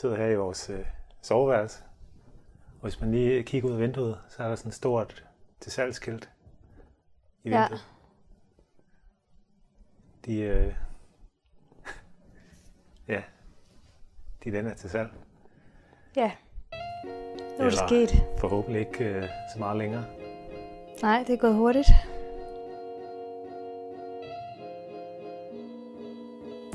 [0.00, 0.86] sidder her i vores øh,
[1.22, 1.82] soveværelse.
[2.80, 5.24] Og hvis man lige kigger ud af vinduet, så er der sådan et stort
[5.60, 6.30] til salgskilt
[7.44, 7.60] i Ja.
[7.62, 7.86] vinduet.
[10.24, 10.74] De, øh,
[13.14, 13.22] ja,
[14.44, 15.10] de den er til salg.
[16.16, 16.32] Ja.
[17.58, 18.24] Nu er det sket.
[18.38, 20.04] Forhåbentlig ikke øh, så meget længere.
[21.02, 21.88] Nej, det er gået hurtigt.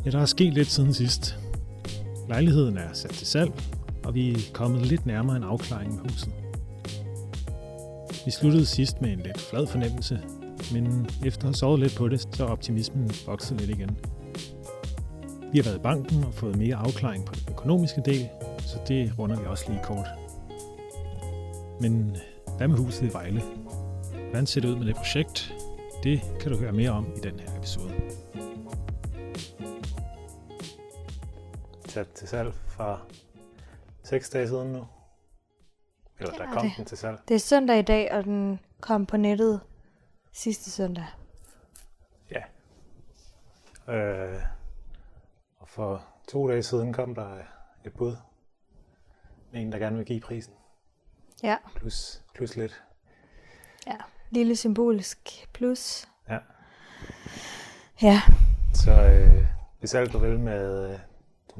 [0.05, 1.37] Ja, der er sket lidt siden sidst.
[2.31, 3.51] Lejligheden er sat til salg,
[4.03, 6.33] og vi er kommet lidt nærmere en afklaring med huset.
[8.25, 10.19] Vi sluttede sidst med en lidt flad fornemmelse,
[10.73, 13.97] men efter at have sovet lidt på det, så er optimismen vokset lidt igen.
[15.51, 18.27] Vi har været i banken og fået mere afklaring på den økonomiske del,
[18.59, 20.07] så det runder vi også lige kort.
[21.81, 22.17] Men
[22.57, 23.41] hvad med huset i Vejle?
[24.29, 25.53] Hvordan ser det ud med det projekt?
[26.03, 27.91] Det kan du høre mere om i den her episode.
[31.91, 33.05] Sat til salg for
[34.03, 34.87] seks dage siden nu.
[36.19, 36.77] Eller der er kom det.
[36.77, 37.19] den til salg.
[37.27, 39.61] Det er søndag i dag, og den kom på nettet
[40.31, 41.05] sidste søndag.
[42.31, 42.43] Ja.
[43.93, 44.41] Øh,
[45.59, 47.37] og for to dage siden kom der
[47.85, 48.15] et bud.
[49.53, 50.53] En, der gerne vil give prisen.
[51.43, 51.57] Ja.
[51.75, 52.83] Plus, plus lidt.
[53.87, 53.97] Ja.
[54.29, 56.07] Lille symbolisk plus.
[56.29, 56.37] Ja.
[58.01, 58.21] Ja.
[58.73, 59.45] Så øh,
[59.79, 60.99] hvis alt går vel med, øh,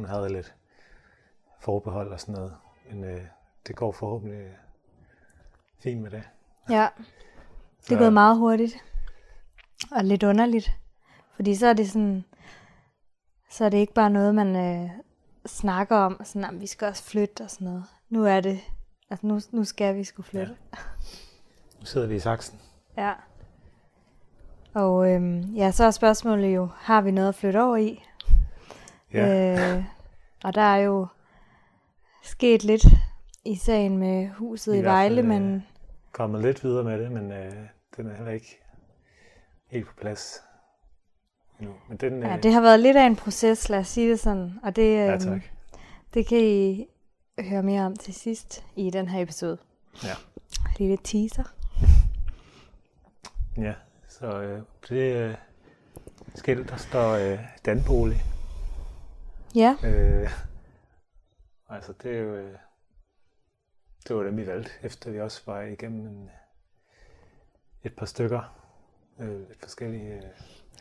[0.02, 0.56] hun havde lidt
[1.60, 2.56] forbehold og sådan noget.
[2.90, 3.22] Men øh,
[3.68, 4.48] det går forhåbentlig
[5.80, 6.24] fint med det.
[6.70, 6.88] Ja.
[7.88, 8.76] Det er gået meget hurtigt.
[9.92, 10.72] Og lidt underligt.
[11.36, 12.24] Fordi så er det sådan...
[13.50, 14.90] Så er det ikke bare noget, man øh,
[15.46, 16.22] snakker om.
[16.24, 17.84] Sådan, at vi skal også flytte og sådan noget.
[18.10, 18.60] Nu er det...
[19.10, 20.56] Altså nu, nu skal vi skulle flytte.
[21.80, 22.60] Nu sidder vi i saksen.
[22.98, 23.14] Ja.
[24.74, 28.04] Og øhm, ja, så er spørgsmålet jo, har vi noget at flytte over i?
[29.14, 29.78] Ja.
[29.78, 29.84] Øh,
[30.44, 31.08] og der er jo
[32.23, 32.86] sket lidt
[33.45, 35.64] i sagen med huset I i, hvert fald, Vejle, øh, men
[36.12, 37.52] kommet lidt videre med det, men øh,
[37.98, 38.59] den er heller ikke
[39.72, 40.44] helt på plads
[41.59, 41.75] endnu.
[41.90, 44.19] Men den, ja, øh, det har været lidt af en proces, lad os sige det
[44.19, 44.59] sådan.
[44.63, 45.41] Og det, ja, øhm, tak.
[46.13, 46.88] det kan I
[47.40, 49.57] høre mere om til sidst i den her episode.
[50.03, 50.13] Ja.
[50.78, 51.44] Lille teaser.
[53.57, 53.74] Ja,
[54.07, 55.36] så øh, det øh,
[56.36, 58.22] skilt, der står øh, Danbolig.
[59.56, 60.29] Ja, Øh,
[61.69, 62.35] altså, det er jo...
[62.35, 62.57] Øh,
[64.07, 66.29] det var dem, vi valgte, efter vi også var igennem en,
[67.84, 68.56] et par stykker.
[69.19, 70.23] Øh, lidt forskellige øh,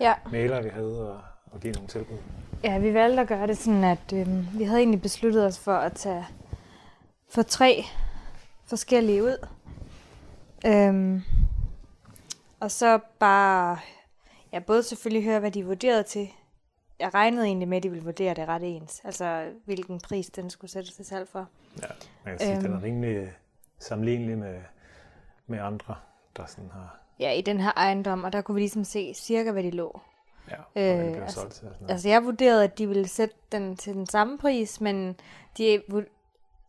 [0.01, 0.15] ja.
[0.33, 1.23] mailer, vi havde, og,
[1.53, 2.19] og give nogle tilbud.
[2.65, 5.75] Ja, vi valgte at gøre det sådan, at øhm, vi havde egentlig besluttet os for
[5.75, 6.27] at tage
[7.29, 7.85] for tre
[8.67, 9.47] forskellige ud.
[10.67, 11.23] Øhm,
[12.61, 13.79] og så bare,
[14.53, 16.29] ja, både selvfølgelig høre, hvad de vurderede til.
[17.01, 19.01] Jeg regnede egentlig med, at de ville vurdere det ret ens.
[19.05, 21.49] Altså, hvilken pris den skulle sættes til salg for.
[21.83, 21.87] Ja,
[22.25, 22.63] man kan sige, øhm.
[22.63, 22.83] den er Øhm.
[22.85, 23.33] rimelig
[23.79, 24.61] sammenlignelig med,
[25.47, 25.95] med andre,
[26.37, 26.97] der sådan har...
[27.21, 30.01] Ja, i den her ejendom, og der kunne vi ligesom se cirka, hvad de lå.
[30.51, 31.69] Ja, Øh, den blev altså- solgt til.
[31.89, 35.17] Altså, jeg vurderede, at de ville sætte den til den samme pris, men
[35.59, 35.83] de,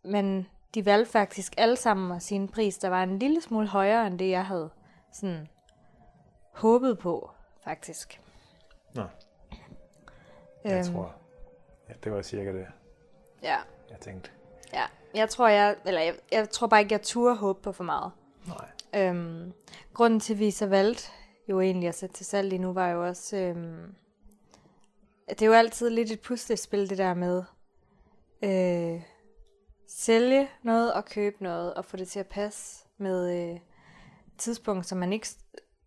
[0.03, 3.67] men de valgte faktisk alle sammen at sige en pris, der var en lille smule
[3.67, 4.69] højere, end det, jeg havde
[5.13, 5.47] sådan
[6.53, 7.31] håbet på,
[7.63, 8.21] faktisk.
[8.95, 9.03] Nå,
[10.63, 11.15] jeg tror...
[11.89, 12.67] Ja, det var cirka det,
[13.43, 13.57] Ja,
[13.89, 14.31] jeg tænkte.
[14.73, 14.83] ja.
[15.13, 18.11] Jeg tror, jeg, eller jeg, jeg tror bare ikke, jeg turde håbe på for meget.
[18.47, 18.69] Nej.
[19.09, 19.53] Øhm,
[19.93, 21.03] grunden til, at vi så valgte
[21.49, 23.95] jo egentlig at sætte til salg lige nu, var jo også, øhm,
[25.29, 27.43] det er jo altid lidt et puslespil, det der med
[28.43, 29.01] øh,
[29.87, 33.59] sælge noget og købe noget, og få det til at passe med øh,
[34.37, 35.27] tidspunkt, som man ikke,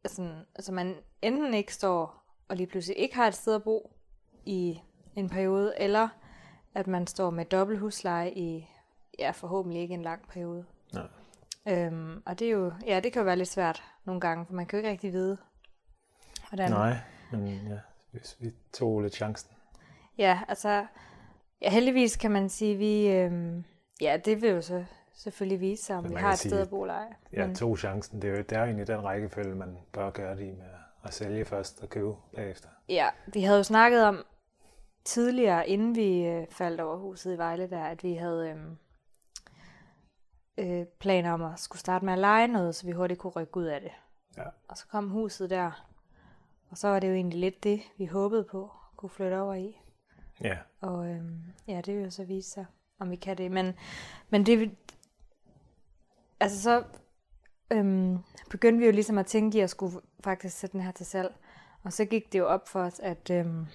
[0.04, 3.93] altså, altså man enten ikke står og lige pludselig ikke har et sted at bo
[4.46, 4.80] i
[5.16, 6.08] en periode, eller
[6.74, 8.68] at man står med dobbelt husleje i,
[9.18, 10.64] ja, forhåbentlig ikke en lang periode.
[10.94, 11.06] Nej.
[11.68, 14.52] Øhm, og det er jo, ja, det kan jo være lidt svært nogle gange, for
[14.54, 15.38] man kan jo ikke rigtig vide,
[16.48, 16.70] hvordan...
[16.70, 16.96] Nej,
[17.32, 17.78] men ja,
[18.10, 19.50] hvis vi tog lidt chancen.
[20.18, 20.86] Ja, altså,
[21.62, 23.64] ja, heldigvis kan man sige, vi, øhm,
[24.00, 26.70] ja, det vil jo så selvfølgelig vise sig, om vi har et sted sige, at
[26.70, 27.14] bo eller ej.
[27.32, 28.22] Ja, Men- tog chancen.
[28.22, 30.66] Det er jo det er jo egentlig den rækkefølge, man bør gøre det i med
[31.04, 32.68] at sælge først og købe bagefter.
[32.88, 34.24] Ja, vi havde jo snakket om
[35.04, 38.76] tidligere, inden vi øh, faldt over huset i Vejle, der, at vi havde øhm,
[40.58, 43.56] øh, planer om at skulle starte med at lege noget, så vi hurtigt kunne rykke
[43.56, 43.92] ud af det.
[44.36, 44.48] Ja.
[44.68, 45.86] Og så kom huset der,
[46.70, 49.54] og så var det jo egentlig lidt det, vi håbede på at kunne flytte over
[49.54, 49.80] i.
[50.40, 52.66] Ja, Og øhm, ja, det vil jo så vise sig,
[52.98, 53.50] om vi kan det.
[53.50, 53.74] Men,
[54.30, 54.76] men det
[56.40, 56.84] altså så
[57.70, 58.18] øhm,
[58.50, 61.34] begyndte vi jo ligesom at tænke i at skulle faktisk sætte den her til salg.
[61.82, 63.66] Og så gik det jo op for os, at, øhm,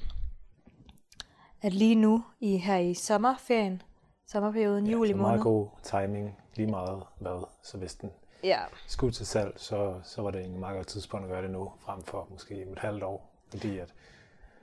[1.62, 3.82] at lige nu, i her i sommerferien,
[4.28, 5.28] sommerperioden, ja, juli måned.
[5.28, 7.48] meget god timing, lige meget hvad.
[7.64, 8.12] Så hvis den
[8.44, 11.52] Ja, skulle til salg, så, så var det en meget godt tidspunkt at gøre det
[11.52, 13.30] nu, frem for måske et halvt år.
[13.50, 13.94] Fordi at,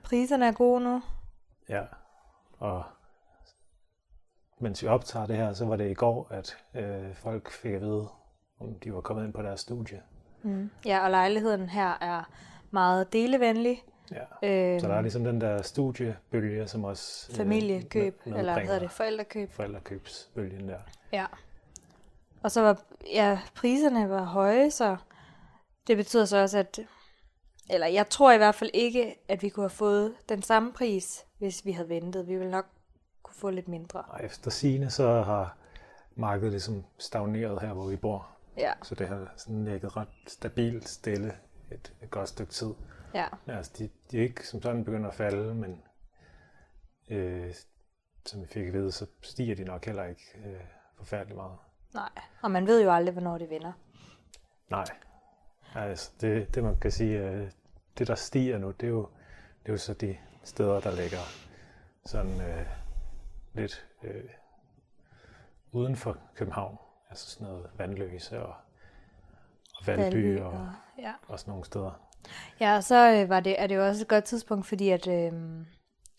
[0.03, 1.01] priserne er gode nu.
[1.69, 1.83] ja,
[2.59, 2.83] og
[4.59, 7.81] mens vi optager det her, så var det i går, at øh, folk fik at
[7.81, 8.07] vide,
[8.59, 10.01] om de var kommet ind på deres studie.
[10.43, 10.69] Mm.
[10.85, 12.23] Ja, og lejligheden her er
[12.71, 13.83] meget delevenlig.
[14.11, 14.47] Ja.
[14.71, 17.35] Øhm, Så der er ligesom den der studiebølge, som også...
[17.35, 19.51] familiekøb, med- eller hvad hedder det, forældrekøb.
[19.51, 20.79] Forældrekøbsbølgen der.
[21.11, 21.25] Ja.
[22.43, 22.81] Og så var,
[23.13, 24.97] ja, priserne var høje, så
[25.87, 26.79] det betyder så også, at,
[27.69, 31.25] eller jeg tror i hvert fald ikke, at vi kunne have fået den samme pris,
[31.37, 32.27] hvis vi havde ventet.
[32.27, 32.65] Vi ville nok
[33.23, 34.01] kunne få lidt mindre.
[34.01, 35.57] Og efter sine så har
[36.15, 38.27] markedet ligesom stagneret her, hvor vi bor.
[38.57, 41.33] Ja, Så det har sådan ligget ret stabilt stille
[41.71, 42.73] et, et godt stykke tid.
[43.21, 45.83] Ja, Altså, de, de er ikke som sådan begyndt at falde, men
[47.09, 47.53] øh,
[48.25, 50.61] som vi fik at vide, så stiger de nok heller ikke øh,
[50.97, 51.57] forfærdeligt meget.
[51.93, 52.09] nej.
[52.41, 53.71] Og man ved jo aldrig, hvornår det vinder.
[54.69, 54.85] Nej.
[55.75, 57.51] Altså, det, det man kan sige, øh,
[57.97, 59.09] det der stiger nu, det er jo,
[59.63, 61.17] det er jo så de steder, der ligger
[62.05, 62.65] sådan øh,
[63.53, 64.23] lidt øh,
[65.71, 66.77] uden for København.
[67.09, 68.55] Altså sådan noget vandløse og,
[69.75, 70.69] og Valby og-
[70.99, 71.13] ja.
[71.27, 72.06] og sådan nogle steder.
[72.59, 75.07] Ja, og så øh, var det, er det jo også et godt tidspunkt, fordi at,
[75.07, 75.31] øh,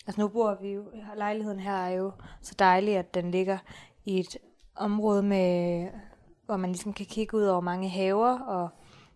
[0.06, 0.85] altså nu bor vi jo,
[1.17, 2.12] lejligheden her er jo
[2.43, 3.59] så dejlig, at den ligger
[4.05, 4.37] i et
[4.77, 5.89] område med,
[6.47, 8.69] hvor man ligesom kan kigge ud over mange haver, og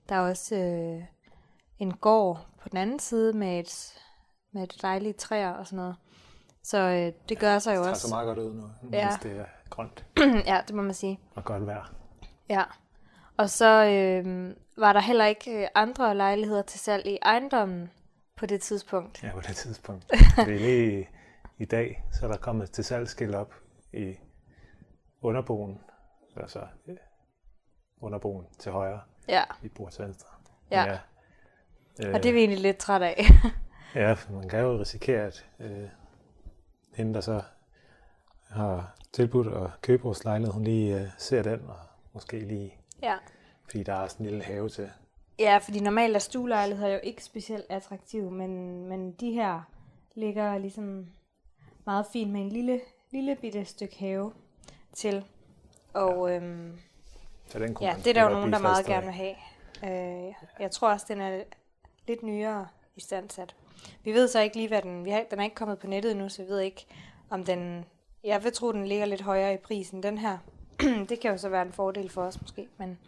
[0.08, 1.02] der er også øh,
[1.78, 3.94] en gård på den anden side med et,
[4.52, 5.96] med et dejligt træer og sådan noget.
[6.64, 8.08] Så øh, det gør sig jo Det tager også.
[8.08, 9.08] så meget godt ud nu, Ja.
[9.08, 10.04] hvis det er grønt
[10.50, 11.20] ja, det må man sige.
[11.34, 11.92] og godt vejr.
[12.48, 12.62] Ja.
[13.36, 17.90] Og så øh, var der heller ikke øh, andre lejligheder til salg i ejendommen
[18.36, 19.22] på det tidspunkt.
[19.22, 20.10] Ja, på det tidspunkt.
[20.36, 21.06] Det er lige i,
[21.58, 23.54] i dag, så er der kommet til salgsskilt op
[23.92, 24.14] i
[25.20, 25.80] underboen,
[26.36, 26.96] altså øh,
[28.00, 30.28] underboen til højre, Ja, vi bor til venstre.
[30.70, 30.84] Ja.
[30.84, 30.98] ja.
[32.04, 33.24] Øh, og det er vi egentlig lidt træt af.
[33.94, 35.88] Ja, for man kan jo risikere, at øh,
[36.94, 37.42] hende, der så
[38.50, 41.76] har tilbudt at købe vores lejlighed, hun lige øh, ser den, og
[42.12, 43.16] måske lige, ja.
[43.72, 44.90] Fordi der er sådan en lille have til.
[45.38, 49.60] ja, fordi normalt er stuelejligheder jo ikke specielt attraktive, men, men de her
[50.14, 51.06] ligger ligesom
[51.86, 52.80] meget fint med en lille,
[53.10, 54.32] lille bitte stykke have
[54.92, 55.24] til.
[55.94, 56.78] Og øhm,
[57.48, 59.34] Så den kunne ja, det er der jo nogen, der meget gerne vil have.
[59.84, 61.42] Øh, jeg tror også, den er
[62.08, 62.66] lidt nyere
[62.96, 63.54] i standsat.
[64.04, 65.04] Vi ved så ikke lige, hvad den...
[65.04, 66.86] Vi har, den er ikke kommet på nettet endnu, så vi ved ikke,
[67.30, 67.84] om den...
[68.24, 70.38] Jeg vil tro, den ligger lidt højere i prisen, den her.
[71.08, 72.98] det kan jo så være en fordel for os måske, men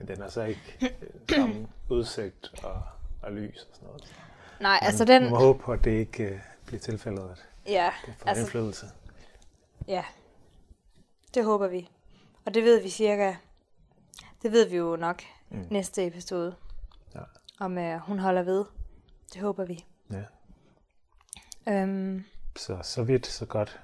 [0.00, 0.90] Men den er så ikke øh,
[1.36, 2.82] samme udsigt og,
[3.22, 4.14] og lys og sådan noget.
[4.60, 5.30] nej, altså Man den...
[5.30, 8.86] må håbe på, at det ikke øh, bliver tilfældet, at Ja, det får altså, indflydelse.
[9.88, 10.04] ja.
[11.34, 11.90] Det håber vi.
[12.44, 13.34] Og det ved vi cirka...
[14.42, 15.66] Det ved vi jo nok mm.
[15.70, 16.54] næste episode.
[17.14, 17.20] Ja.
[17.60, 18.64] Om øh, hun holder ved.
[19.32, 19.84] Det håber vi.
[20.12, 20.22] Ja.
[21.72, 22.24] Øhm,
[22.56, 23.80] Så, så vidt, så godt.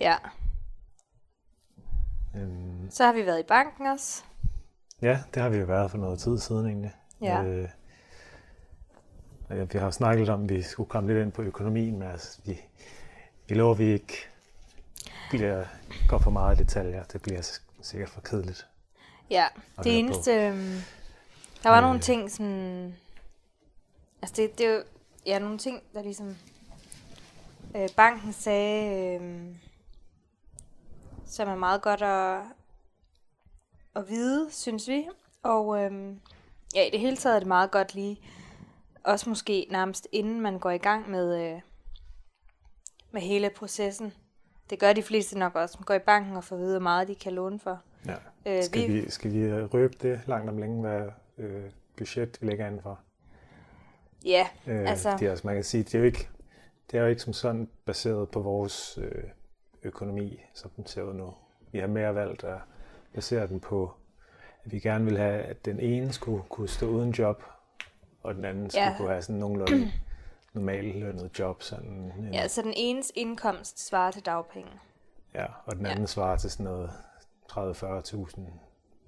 [0.00, 0.16] ja.
[2.36, 4.24] Øhm, Så har vi været i banken også.
[5.02, 6.92] Ja, det har vi jo været for noget tid siden egentlig.
[7.20, 7.42] Ja.
[7.42, 7.68] Øh,
[9.72, 12.40] vi har snakket lidt om, at vi skulle komme lidt ind på økonomien, men altså,
[12.44, 12.60] vi,
[13.48, 14.16] vi lover, at vi ikke
[15.30, 15.64] bliver,
[16.08, 17.04] går for meget i detaljer.
[17.04, 18.66] Det bliver sikkert for kedeligt.
[19.30, 19.46] Ja,
[19.84, 20.32] det eneste...
[20.46, 20.76] øhm,
[21.62, 21.82] Der var Øh.
[21.82, 22.94] nogle ting sådan...
[24.22, 24.82] Altså det, det er jo...
[25.26, 26.36] Ja, nogle ting, der ligesom...
[27.76, 29.14] Øh, banken sagde...
[29.20, 29.44] Øh,
[31.26, 32.40] som er meget godt at,
[33.96, 35.08] at vide, synes vi.
[35.42, 36.16] Og øh,
[36.74, 38.20] ja, i det hele taget er det meget godt lige...
[39.04, 41.60] Også måske nærmest inden man går i gang med, øh,
[43.12, 44.12] med hele processen.
[44.70, 45.76] Det gør de fleste nok også.
[45.78, 47.80] Man går i banken og får at vide, hvor meget de kan låne for.
[48.06, 48.14] Ja.
[48.46, 51.02] Øh, Skal, vi, skal vi røbe det langt om længe, hvad
[51.38, 53.00] øh, budget vi lægger an for?
[54.24, 55.16] Ja, Øh, Altså- altså...
[55.18, 56.28] det er, altså, man kan sige, det er jo ikke,
[56.90, 59.24] det er jo ikke som sådan baseret på vores øh,
[59.82, 61.34] økonomi, som den ser ud nu.
[61.72, 62.58] Vi har mere valgt at
[63.14, 63.92] basere den på,
[64.64, 67.42] at vi gerne vil have, at den ene skulle kunne stå uden job,
[68.22, 68.96] og den anden skulle Ja.
[68.96, 69.92] kunne have sådan nogenlunde
[70.54, 71.62] normal lønnet job.
[71.62, 74.70] Sådan, en, Ja, så den enes indkomst svarer til dagpenge.
[75.34, 75.90] ja, og den Ja.
[75.92, 76.90] anden svarer til sådan noget
[77.52, 78.40] 30-40.000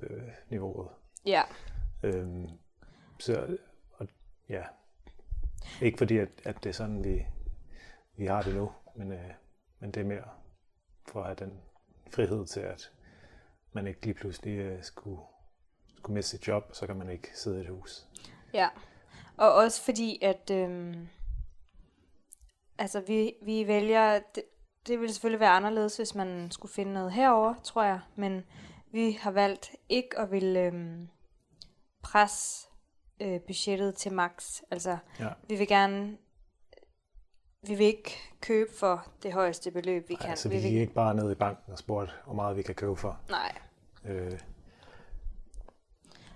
[0.01, 0.89] øh, niveauet.
[1.27, 1.43] Ja,
[2.03, 2.49] Øhm,
[3.19, 3.57] så,
[3.99, 4.09] og,
[4.49, 4.63] ja.
[5.83, 7.27] Ikke fordi, at, at det er sådan, vi,
[8.17, 9.31] vi har det nu, men, øh,
[9.81, 10.25] men det er mere
[11.09, 11.61] for at have den
[12.11, 12.91] frihed til, at
[13.75, 15.21] man ikke lige pludselig øh, skulle,
[15.97, 18.07] skulle miste sit job, så kan man ikke sidde i et hus.
[18.53, 18.69] ja.
[19.37, 21.09] Og også fordi, at øhm,
[22.79, 24.43] altså vi, vi vælger, det,
[24.87, 28.01] det ville selvfølgelig være anderledes, hvis man skulle finde noget herover, tror jeg.
[28.17, 28.45] Men
[28.93, 31.09] vi har valgt ikke at ville øhm,
[32.03, 32.69] presse
[33.21, 34.61] øh, budgettet til max.
[34.71, 35.29] Altså, Ja.
[35.49, 36.17] vi vil gerne...
[37.67, 40.31] Vi vil ikke købe for det højeste beløb, vi kan.
[40.31, 42.63] Altså, vi vi vil, gik ikke bare ned i banken og spurgte, hvor meget vi
[42.63, 43.19] kan købe for.
[43.31, 43.53] nej,
[44.05, 44.39] Øh,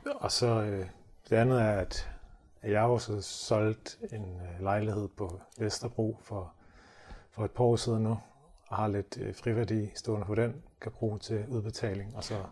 [0.05, 0.87] og så øh,
[1.31, 2.11] det andet er, at
[2.63, 6.53] jeg har også solgt en øh, lejlighed på Vesterbro for,
[7.31, 8.19] for et par år siden nu,
[8.69, 12.45] og har lidt øh, friværdi stående på den, kan bruge til udbetaling, og så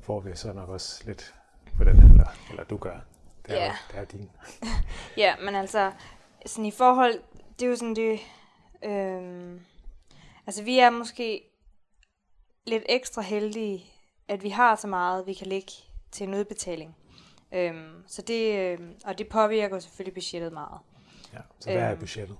[0.00, 1.34] får vi så nok også lidt
[1.76, 2.98] på den, eller, eller du gør.
[3.46, 3.72] Det er, Ja.
[3.92, 4.30] det er din.
[5.16, 5.92] Ja, men altså,
[6.46, 7.14] sådan i forhold,
[7.62, 8.20] det er jo sådan det,
[8.84, 9.60] øhm,
[10.46, 11.42] altså vi er måske
[12.66, 13.84] lidt ekstra heldige,
[14.28, 15.72] at vi har så meget, vi kan lægge
[16.12, 16.96] til en udbetaling.
[17.52, 20.78] Øhm, så det, øhm, og det påvirker selvfølgelig budgettet meget.
[21.32, 21.38] Ja.
[21.60, 22.00] Så hvad er Øhm.
[22.00, 22.36] budgettet?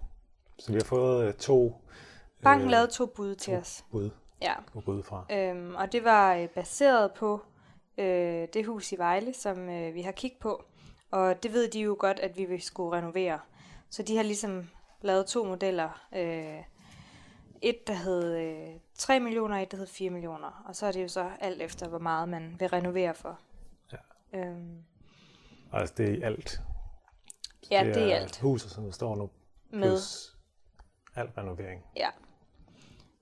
[0.59, 1.75] Så vi har fået øh, to
[2.43, 3.85] Banken øh, lavede to bud til to os.
[3.91, 4.11] bud
[4.43, 5.25] Ja, at gå ud fra.
[5.31, 7.41] øhm, og det var øh, baseret på
[7.99, 10.65] øh, det hus i Vejle, som øh, vi har kigget på.
[11.11, 13.39] Og det ved de jo godt, at vi vil skulle renovere.
[13.91, 14.69] Så de har ligesom
[15.03, 16.07] lavet to modeller.
[16.17, 16.63] Øh,
[17.63, 20.63] et, der hed øh, 3 millioner, et, der hed 4 millioner.
[20.69, 23.39] Og så er det jo så alt efter, hvor meget man vil renovere for.
[23.93, 24.39] Ja.
[24.39, 24.79] Øhm,
[25.73, 26.61] Altså, det er i alt.
[27.71, 28.39] ja, det er alt.
[28.41, 29.31] huset, som der står nu,
[29.71, 30.37] Med, plus
[31.17, 32.09] al renovering, ja.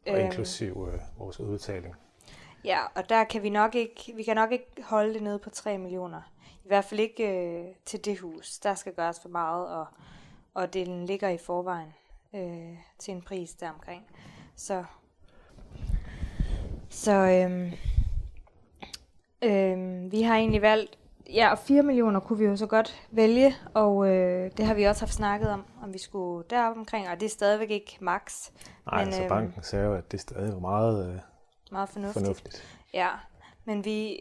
[0.07, 1.95] og Øhm, inklusiv øh, vores udbetaling.
[2.65, 5.51] Ja, og der kan vi nok ikke, vi kan nok ikke holde det nede på
[5.51, 6.23] 3 millioner.
[6.65, 8.59] I hvert fald ikke øh, til det hus.
[8.59, 9.87] Der skal gøres for meget, og,
[10.55, 11.95] og den ligger i forvejen
[12.35, 14.03] øh, til en pris deromkring.
[14.57, 14.85] Så,
[16.91, 17.73] så øhm,
[19.43, 20.99] øhm, vi har egentlig valgt,
[21.35, 24.85] ja, og 4 millioner kunne vi jo så godt vælge, og øh, det har vi
[24.85, 28.51] også haft snakket om, om vi skulle derop omkring, og det er stadigvæk ikke max.
[28.87, 31.19] Nej, Men, altså øhm, banken sagde jo, at det stadig var meget øh,
[31.73, 32.25] Meget fornuftigt.
[32.25, 32.79] fornuftigt.
[32.95, 33.09] Ja,
[33.65, 34.21] men vi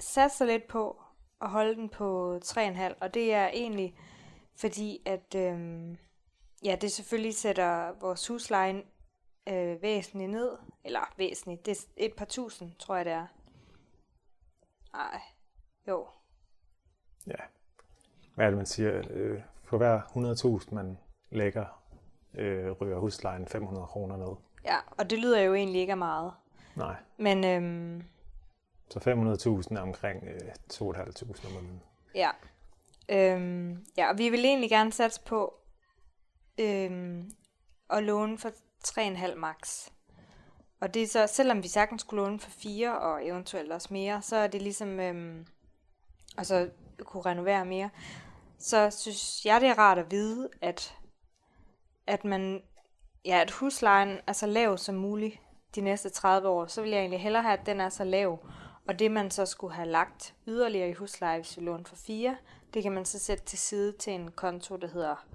[0.00, 0.96] satser lidt på
[1.42, 3.94] at holde den på 3,5, og det er egentlig
[4.56, 5.96] fordi, at øhm,
[6.64, 8.82] ja, det selvfølgelig sætter vores husleje
[9.48, 10.50] øh, væsentligt ned,
[10.84, 13.26] eller væsentligt, det er et par tusind, tror jeg det er.
[14.92, 15.20] Nej,
[15.88, 16.06] jo,
[17.26, 17.34] Ja.
[18.34, 19.02] Hvad er det, man siger?
[19.10, 20.00] Øh, for hver
[20.68, 20.98] 100.000, man
[21.30, 21.82] lægger,
[22.34, 24.36] øh, ryger huslejen 500 kroner ned.
[24.64, 26.32] ja, og det lyder jo egentlig ikke af meget.
[26.76, 28.04] Nej, Men øhm,
[28.90, 28.98] så
[29.70, 30.40] 500.000 er omkring øh,
[30.72, 31.82] 2.500 om måneden.
[32.14, 32.30] Ja.
[33.08, 35.54] Øhm, ja, og vi vil egentlig gerne satse på
[36.58, 37.30] øhm,
[37.90, 38.50] at låne for
[38.84, 39.88] 3,5 max.
[40.80, 44.22] Og det er så, selvom vi sagtens skulle låne for 4 og eventuelt også mere,
[44.22, 45.46] så er det ligesom, øhm,
[46.38, 46.70] altså
[47.04, 47.90] kunne renovere mere,
[48.58, 50.94] så synes jeg, det er rart at vide, at,
[52.06, 52.62] at man,
[53.24, 55.40] ja, at huslejen er så lav som muligt
[55.74, 58.46] de næste 30 år, så vil jeg egentlig hellere have, at den er så lav,
[58.88, 62.36] og det man så skulle have lagt yderligere i husleje, hvis vi lånte for 4,
[62.74, 65.26] det kan man så sætte til side til en konto, der hedder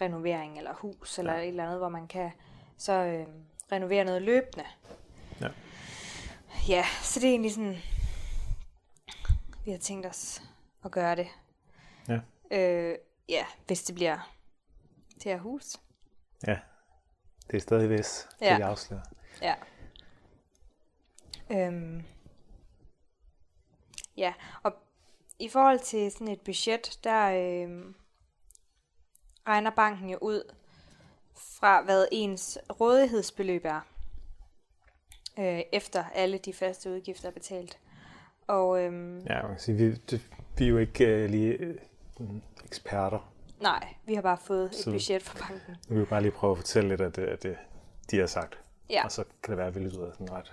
[0.00, 2.30] renovering eller hus, eller et eller andet, hvor man kan
[2.76, 3.26] så øh,
[3.72, 4.64] renovere noget løbende.
[5.40, 5.48] Ja.
[6.68, 7.76] Ja, så det er egentlig sådan,
[9.64, 10.42] vi har tænkt os
[10.84, 11.28] at gøre det.
[12.08, 12.20] Ja.
[12.50, 14.32] Øh, ja, hvis det bliver
[15.20, 15.76] til at hus.
[16.46, 16.58] Ja,
[17.50, 18.56] det er stadig hvis, det Ja.
[18.56, 19.02] jeg afslører.
[19.42, 19.54] Ja.
[21.50, 22.04] Øhm.
[24.16, 24.72] Ja, og
[25.44, 27.94] i forhold til sådan et budget, der øhm,
[29.48, 30.52] regner banken jo ud
[31.36, 33.80] fra, hvad ens rådighedsbeløb er,
[35.38, 37.78] øh, efter alle de faste udgifter er betalt.
[38.46, 40.20] Og øhm, Ja, man kan sige, vi, det,
[40.58, 41.76] vi er jo ikke øh, lige øh,
[42.64, 43.32] eksperter.
[43.60, 45.76] nej, vi har bare fået et Så- budget fra banken.
[45.88, 47.56] Nu vil vi bare lige prøve at fortælle lidt af det, af det
[48.10, 48.58] de har sagt.
[48.90, 49.04] Ja.
[49.04, 50.52] Og så kan det være, at vi lyder sådan ret.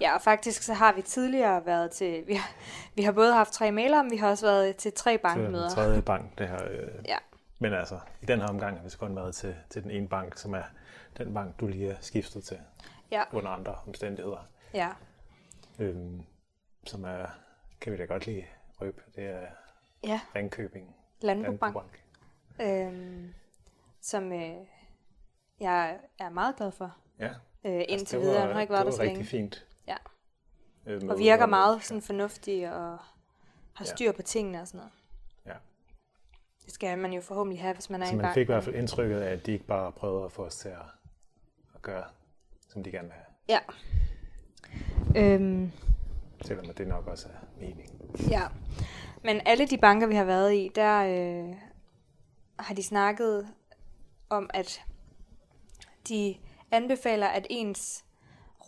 [0.00, 2.52] Ja, og faktisk så har vi tidligere været til, vi har,
[2.94, 5.66] vi har både haft tre mailer, men vi har også været til tre er bankmøder.
[5.66, 6.64] den tredje bank, det her.
[6.70, 7.16] Øh, Ja.
[7.58, 10.08] Men altså, i den her omgang har vi så kun været til, til den ene
[10.08, 10.62] bank, som er
[11.18, 12.58] den bank, du lige er skiftet til
[13.10, 14.46] Ja, under andre omstændigheder.
[14.74, 14.88] ja.
[15.78, 16.22] Øhm,
[16.86, 17.26] som er,
[17.80, 18.46] kan vi da godt lige
[18.80, 19.46] røbe, det er
[20.04, 21.74] Ja, Ringkøbing Landbobank,
[22.58, 22.94] Landbobank.
[22.94, 23.34] øhm,
[24.02, 24.56] som øh,
[25.60, 27.30] jeg er meget glad for Ja,
[27.66, 28.34] øh, indtil altså, videre.
[28.40, 29.18] var- Den har ikke været der det så længe.
[29.18, 29.66] rigtig fint.
[29.88, 29.96] Ja.
[30.86, 32.98] Øh, Og virker meget sådan fornuftig og
[33.72, 33.84] har Ja.
[33.84, 34.92] styr på tingene og sådan noget.
[35.46, 35.52] Ja.
[36.64, 38.34] Det skal man jo forhåbentlig have, hvis man er i Så en man bank.
[38.34, 40.68] fik i hvert fald indtrykket af, at de ikke bare prøvede at få os til
[40.68, 40.78] at,
[41.74, 42.04] at gøre,
[42.68, 43.26] som de gerne vil have.
[43.48, 43.58] Ja.
[45.16, 45.72] Øhm,
[46.44, 48.00] Selvom det nok også er meningen.
[48.30, 48.42] Ja,
[49.24, 51.54] men alle de banker, vi har været i, der øh,
[52.58, 53.48] har de snakket
[54.30, 54.82] om, at
[56.08, 56.34] de
[56.70, 58.04] anbefaler, at ens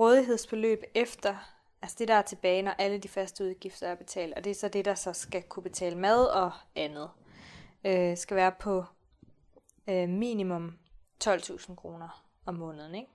[0.01, 1.37] rådighedsbeløb efter,
[1.83, 4.55] altså det der er tilbage, når alle de faste udgifter er betalt, og det er
[4.55, 7.11] så det, der så skal kunne betale mad og andet,
[7.85, 8.85] øh, skal være på
[9.89, 10.79] øh, minimum
[11.25, 13.09] 12.000 kroner om måneden, ikke?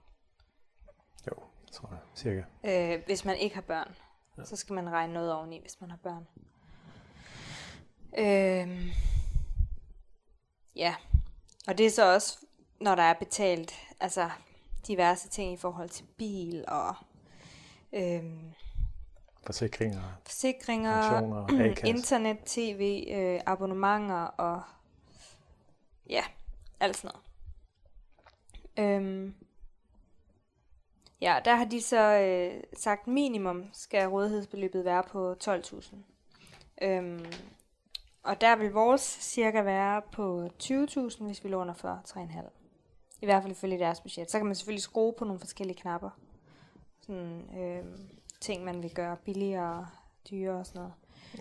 [1.27, 2.43] Jo, tror jeg, cirka.
[2.63, 3.95] Øh, hvis man ikke har børn.
[4.37, 4.43] Ja.
[4.43, 6.27] Så skal man regne noget oveni, hvis man har børn.
[8.17, 8.93] Øh,
[10.75, 10.95] ja,
[11.67, 12.45] og det er så også,
[12.79, 14.29] når der er betalt, altså
[14.87, 16.95] diverse ting i forhold til bil og
[17.93, 18.23] øh,
[19.45, 21.47] Forsikringer, forsikringer,
[21.95, 24.61] internet, tv, øh, abonnementer og
[26.09, 26.23] ja,
[26.79, 27.23] alt sådan noget.
[28.77, 29.35] Øhm,
[31.21, 35.95] ja, der har de så øh, sagt minimum skal rådighedsbeløbet være på 12.000.
[36.81, 37.25] Øhm,
[38.23, 42.62] og der vil vores cirka være på 20.000, hvis vi låner for 3,5.
[43.23, 44.31] I hvert fald ifølge deres budget.
[44.31, 46.09] Så kan man selvfølgelig skrue på nogle forskellige knapper.
[47.01, 47.83] Sådan øh,
[48.41, 49.87] ting, man vil gøre billigere,
[50.29, 50.93] dyrere og sådan noget.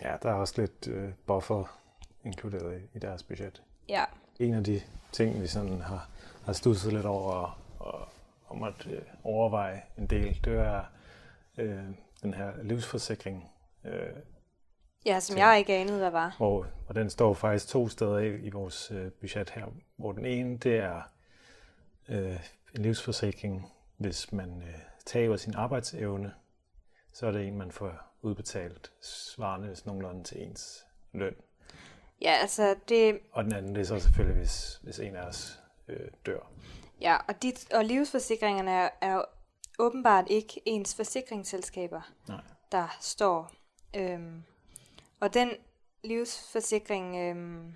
[0.02, 1.78] Ja, der er også lidt øh, buffer
[2.24, 3.62] inkluderet i, i deres budget.
[3.88, 4.04] Ja,
[4.38, 4.80] En af de
[5.12, 6.08] ting, vi sådan har,
[6.44, 8.08] har studset lidt over og, og,
[8.46, 10.84] og måtte øh, overveje en del, det er
[11.58, 11.84] øh,
[12.22, 13.50] den her livsforsikring,
[13.84, 13.92] øh,
[15.06, 16.34] ja som Så- jeg ikke anede, hvad var.
[16.36, 20.24] hvor, og den står faktisk to steder i, i vores øh, budget her, hvor den
[20.26, 21.02] ene, det er
[22.08, 22.40] øh,
[22.74, 24.74] en livsforsikring, hvis man øh,
[25.06, 26.34] taber sin arbejdsevne,
[27.12, 27.92] så er det en, man får
[28.22, 31.34] udbetalt svarende sådan nogenlunde til ens løn.
[32.20, 35.60] Ja, altså det, Og den anden, det er så selvfølgelig, hvis, hvis en af os
[35.88, 36.50] øh, dør.
[37.00, 39.22] ja, og, dit, og livsforsikringerne er, er
[39.78, 42.40] åbenbart ikke ens forsikringsselskaber, Nej.
[42.72, 43.52] der står.
[43.96, 44.42] Øhm,
[45.20, 45.50] og den
[46.04, 47.74] livsforsikring, øhm,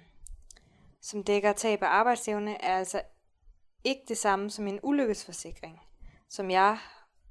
[1.00, 3.02] som dækker tab af arbejdsevne, er altså
[3.86, 5.80] ikke det samme som en ulykkesforsikring,
[6.28, 6.78] som jeg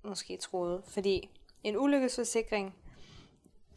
[0.04, 0.84] måske troede.
[0.88, 1.30] Fordi
[1.64, 2.76] en ulykkesforsikring,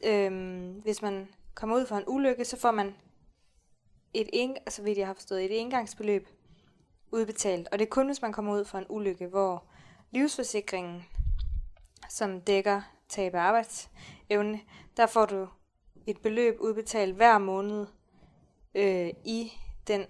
[0.05, 2.95] øhm, hvis man kommer ud for en ulykke, så får man
[4.15, 6.29] et, en, altså så vidt jeg har forstået, et engangsbeløb
[7.11, 7.69] udbetalt.
[7.73, 9.65] Og det er kun, hvis man kommer ud for en ulykke, hvor
[10.11, 11.05] livsforsikringen,
[12.09, 14.61] som dækker tab af arbejdsevne,
[14.97, 15.49] der får du
[16.07, 17.87] et beløb udbetalt hver måned
[18.75, 19.53] øh, i
[19.87, 20.07] den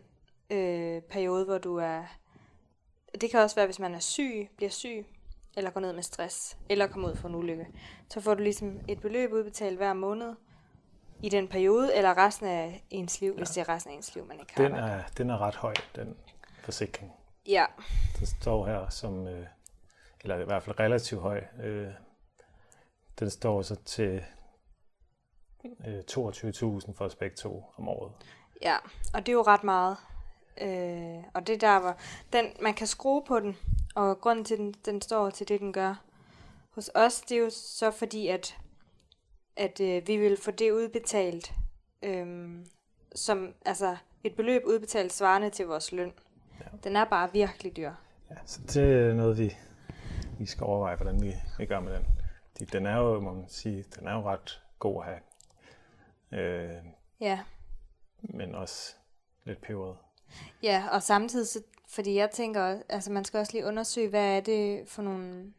[0.50, 2.04] øh, periode, hvor du er...
[3.20, 5.06] Det kan også være, hvis man er syg, bliver syg,
[5.56, 7.66] eller går ned med stress, eller kommer ud for en ulykke.
[8.10, 10.34] Så får du ligesom et beløb udbetalt hver måned
[11.22, 13.36] i den periode, eller resten af ens liv, ja.
[13.36, 15.54] hvis det er resten af ens liv, man ikke har Den er, den er ret
[15.54, 16.16] høj, den
[16.64, 17.12] forsikring.
[17.46, 17.64] Ja,
[18.18, 19.46] Den står her som, øh,
[20.20, 21.44] eller i hvert fald relativt høj.
[21.62, 21.88] Øh,
[23.18, 24.24] den står så til
[25.86, 28.12] øh, 22.000 for os begge to om året.
[28.62, 28.76] Ja,
[29.14, 29.96] og det er jo ret meget.
[30.60, 31.96] Øh, og det der var,
[32.32, 33.56] den, man kan skrue på den,
[33.94, 36.04] og grunden til, den, den står til det, den gør
[36.70, 38.58] hos os, det er jo så fordi, at,
[39.56, 41.54] at øh, vi vil få det udbetalt,
[42.02, 42.48] øh,
[43.14, 46.12] som altså et beløb udbetalt svarende til vores løn.
[46.60, 46.64] Ja.
[46.84, 47.92] Den er bare virkelig dyr.
[48.30, 49.56] Ja, så det er noget, vi,
[50.38, 52.06] vi skal overveje, hvordan vi, vi gør med den.
[52.50, 55.20] Fordi den er jo, må man sige, den er jo ret god at have.
[56.32, 56.84] Øh,
[57.20, 57.40] Ja,
[58.20, 58.94] men også
[59.44, 59.96] lidt peberet.
[60.62, 64.36] Ja, og samtidig, så, fordi jeg tænker, også- altså man skal også lige undersøge, hvad
[64.36, 65.52] er det for nogle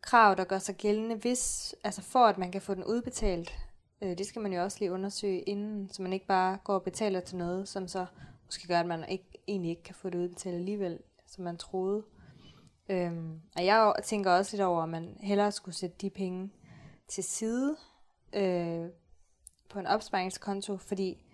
[0.00, 3.54] krav, der gør sig gældende, hvis, altså for at man kan få den udbetalt.
[4.02, 6.82] Øh, det skal man jo også lige undersøge inden, så man ikke bare går og
[6.82, 8.06] betaler til noget, som så
[8.44, 12.02] måske gør, at man ikke, egentlig ikke kan få det udbetalt alligevel, som man troede.
[12.88, 16.50] Øhm, og jeg tænker også lidt over, at man hellere skulle sætte de penge
[17.08, 17.76] til side
[18.32, 18.86] øh,
[19.68, 21.24] på en opsparingskonto, fordi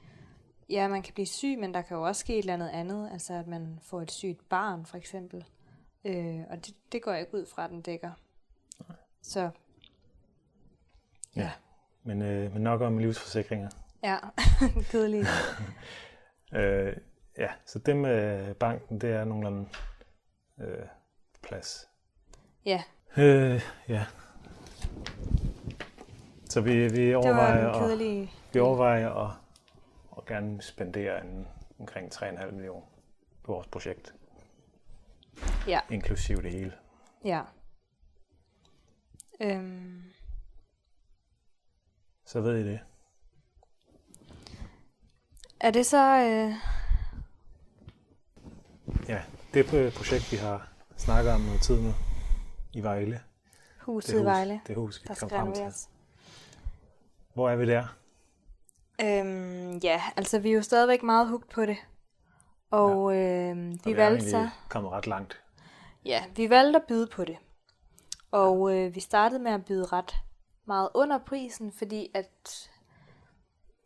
[0.69, 3.11] Ja, man kan blive syg, men der kan jo også ske et eller andet andet.
[3.13, 5.45] Altså, at man får et sygt barn, for eksempel.
[6.05, 8.11] Øh, og det, det går jeg ikke ud fra, den dækker.
[9.23, 9.51] Så
[11.37, 11.51] Ja.
[12.03, 13.71] Men, øh, men nok om livsforsikringer.
[14.03, 14.17] ja,
[14.91, 15.29] kedeligt.
[16.55, 16.97] Øh,
[17.39, 19.69] ja, så det med banken, det er nogenlunde
[20.61, 20.87] øh,
[21.43, 21.89] plads.
[22.65, 22.83] Ja,
[23.17, 24.05] Øh, ja.
[26.49, 29.31] Så vi, vi det var overvejer, den at, vi overvejer at,
[30.27, 32.87] at gerne spendere en, omkring 3,5 millioner
[33.43, 34.15] på vores projekt,
[35.67, 36.73] Ja, inklusiv det hele.
[37.25, 37.43] ja.
[39.41, 40.03] Øhm,
[42.25, 42.81] Så ved I det.
[45.61, 46.19] er det så...
[46.19, 46.53] Øh,
[49.09, 49.23] Ja,
[49.55, 51.93] det er et projekt, vi har snakket om noget tid nu
[52.73, 53.21] i Vejle.
[53.81, 55.65] huset i hus, Vejle, det hus, vi der kom frem til.
[57.35, 57.97] Hvor er vi der?
[59.01, 61.77] Øhm, ja, altså vi er jo stadigvæk meget hugt på det.
[62.71, 63.51] Og ja.
[63.51, 64.49] øhm, vi Og vi valgte så...
[64.69, 65.43] kommet ret langt.
[66.05, 67.37] Ja, vi valgte at byde på det.
[68.31, 70.15] Og øh, vi startede med at byde ret
[70.65, 72.71] meget under prisen, fordi at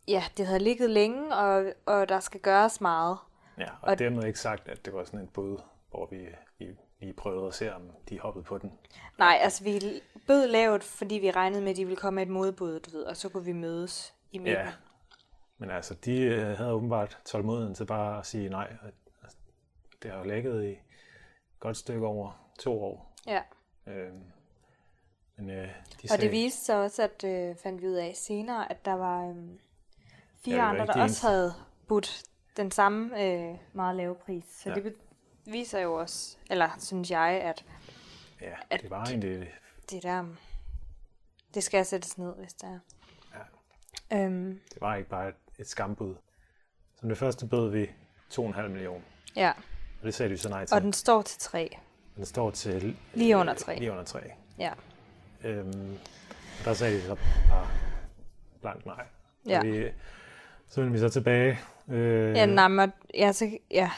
[0.09, 3.18] ja, det havde ligget længe, og, og der skal gøres meget.
[3.59, 5.59] Ja, og, og dermed ikke sagt, at det var sådan en bud,
[5.90, 6.27] hvor vi,
[6.59, 6.66] vi
[7.01, 8.73] lige prøvede at se, om de hoppede på den.
[9.18, 9.81] Nej, altså vi
[10.27, 13.05] bød lavt, fordi vi regnede med, at de ville komme med et modbud, du ved,
[13.05, 14.66] og så kunne vi mødes i midten.
[14.66, 14.73] Ja,
[15.61, 18.73] men altså, de øh, havde åbenbart tålmodigheden til bare at sige nej.
[20.03, 20.79] Det har jo lægget i et
[21.59, 23.14] godt stykke over to år.
[23.27, 23.42] Ja.
[23.87, 24.23] Øhm,
[25.37, 28.12] men, øh, de og sagde, det viste sig også, at øh, fandt vi ud af
[28.16, 29.35] senere, at der var øh,
[30.44, 31.27] fire Ja, var andre, der de også eneste.
[31.27, 31.55] havde
[31.88, 32.23] budt
[32.57, 34.44] den samme øh, meget lave pris.
[34.49, 34.75] Så Ja.
[34.75, 34.94] det
[35.44, 37.64] viser jo også, eller synes jeg, at
[38.40, 39.53] ja, at det var egentlig...
[39.90, 40.25] det der,
[41.55, 42.79] det skal sættes ned, hvis det er.
[44.11, 44.25] Ja.
[44.25, 46.14] Øhm, Det var ikke bare et, et skambud.
[47.01, 47.90] Som det første bød vi
[48.33, 49.01] 2,5 millioner.
[49.37, 49.53] ja,
[50.01, 50.75] Og det sagde de så nej til.
[50.75, 51.77] og den står til tre.
[52.16, 52.96] den står til...
[53.14, 53.79] Lige under øh, tre.
[53.79, 54.20] Lige under 3.
[54.59, 54.73] Ja,
[55.44, 55.99] Øhm,
[56.59, 57.14] og der sagde de så
[57.49, 57.66] bare
[58.61, 59.05] blankt nej.
[59.46, 59.59] Ja.
[59.59, 59.88] Og vi,
[60.68, 61.59] så vendte vi så tilbage.
[61.88, 63.90] Øh, ja, nej, men, ja, så, ja.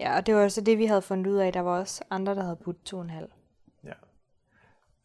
[0.00, 1.52] ja, og det var så det, vi havde fundet ud af.
[1.52, 3.28] Der var også andre, der havde budt to og en halv.
[3.84, 3.92] ja.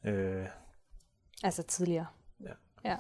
[0.10, 0.48] Øh,
[1.44, 2.06] Altså tidligere.
[2.44, 2.52] Ja.
[2.86, 2.98] Ja.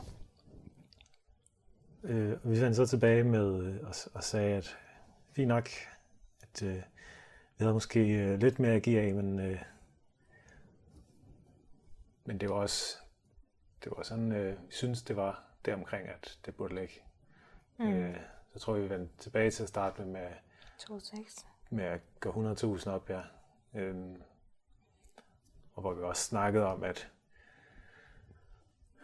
[2.03, 4.77] Øh, og vi vendte så tilbage med øh, og, og sagde, at
[5.31, 5.69] fint nok,
[6.41, 6.75] at øh,
[7.57, 9.61] vi havde måske øh, lidt mere at give af, men, øh,
[12.25, 12.97] men det var også,
[13.83, 16.93] det var sådan, øh, vi synes, det var deromkring, at det burde ligge.
[17.79, 17.93] Mm.
[17.93, 18.17] Øh,
[18.53, 20.29] så tror jeg, vi vendte tilbage til at starte med, med,
[20.77, 21.45] To seks.
[21.69, 23.21] med at gå 100.000 op, ja.
[23.73, 24.21] Øhm,
[25.73, 27.11] og hvor vi også snakkede om, at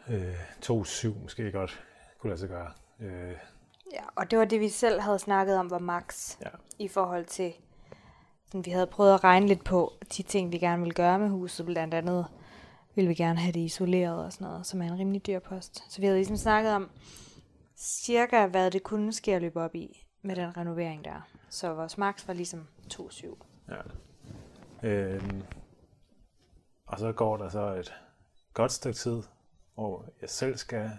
[0.10, 1.86] øh, 2,7 måske godt
[2.18, 2.74] kunne lade sig gøre.
[3.00, 3.36] Øh,
[3.92, 7.26] Ja, og det var det, vi selv havde snakket om, var max ja, i forhold
[7.26, 7.54] til,
[8.46, 11.30] sådan, vi havde prøvet at regne lidt på de ting, vi gerne ville gøre med
[11.30, 11.66] huset.
[11.66, 12.26] Blandt andet
[12.96, 15.84] ville vi gerne have det isoleret og sådan noget, som er en rimelig dyr post.
[15.94, 16.90] Så vi havde ligesom snakket om
[17.78, 21.28] cirka, hvad det kunne ske at løbe op i med den renovering der.
[21.50, 23.38] Så vores max var ligesom 2,7.
[23.70, 23.82] ja.
[24.84, 25.44] Øhm,
[26.86, 27.94] og så går der så et
[28.54, 29.22] godt stykke tid,
[29.74, 30.92] hvor jeg selv skal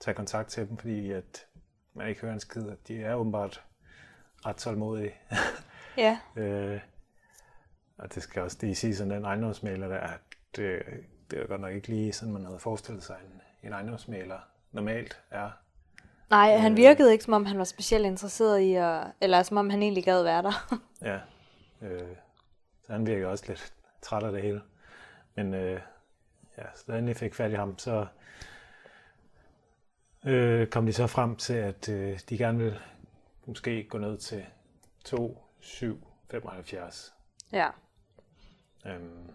[0.00, 1.46] tage kontakt til dem, fordi at
[1.98, 3.64] man ikke hører en skid, de er åbenbart
[4.46, 5.14] ret tålmodige.
[5.96, 6.80] Ja, Øh,
[7.98, 10.20] og det skal også lige sige sådan den ejendomsmaler der, at
[10.56, 10.82] det,
[11.30, 14.38] det er godt nok ikke lige sådan, man havde forestillet sig, en, en ejendomsmaler
[14.72, 15.50] normalt er.
[16.30, 16.76] nej, han Øh.
[16.76, 20.04] virkede ikke, som om han var specielt interesseret i at, eller som om han egentlig
[20.04, 20.76] gad være der.
[21.02, 21.18] Ja.
[21.82, 22.16] Øh,
[22.86, 24.62] så han virker også lidt træt af det hele.
[25.34, 25.80] Men øh,
[26.58, 28.06] ja, så da jeg endelig fik fat i ham, så
[30.26, 32.78] øh, kom de så frem til, at øh, de gerne vil
[33.46, 34.46] måske gå ned til
[35.04, 37.14] 2,775.
[37.52, 37.68] ja.
[38.86, 39.30] Øhm,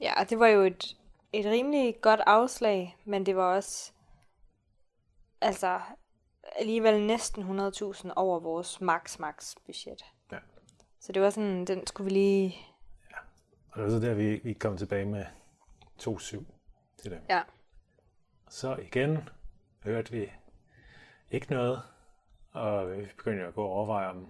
[0.00, 0.96] Ja, det var jo et,
[1.32, 3.92] et rimelig godt afslag, men det var også
[5.40, 5.80] altså
[6.56, 10.04] alligevel næsten 100.000 over vores max max budget.
[10.32, 10.38] Ja.
[11.00, 12.56] Så det var sådan, den skulle vi lige...
[13.72, 15.24] og det var så der, vi, vi kom tilbage med
[16.02, 16.42] 2,7
[17.02, 17.20] til dem.
[17.28, 17.42] Ja,
[18.48, 19.18] Så igen
[19.84, 20.32] hørte vi
[21.30, 21.82] ikke noget,
[22.52, 24.26] og vi begyndte at gå og overveje, om,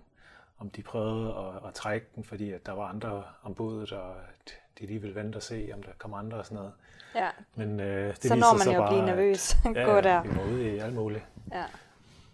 [0.59, 4.15] om de prøvede at, at trække den, fordi at der var andre om budet, og
[4.79, 6.73] de lige ville vente og se, om der kom andre og sådan noget.
[7.15, 7.29] ja.
[7.55, 9.55] Men øh, det så når man jo at blive bare, nervøs.
[9.65, 10.23] At, ja, Gå der.
[10.23, 11.25] vi var ude i alt muligt.
[11.53, 11.65] Ja.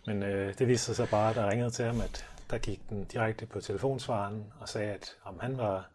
[0.06, 2.88] Men øh, det viste sig så bare, at der ringede til ham, at der gik
[2.88, 5.88] den direkte på telefonsvaren og sagde, at om han var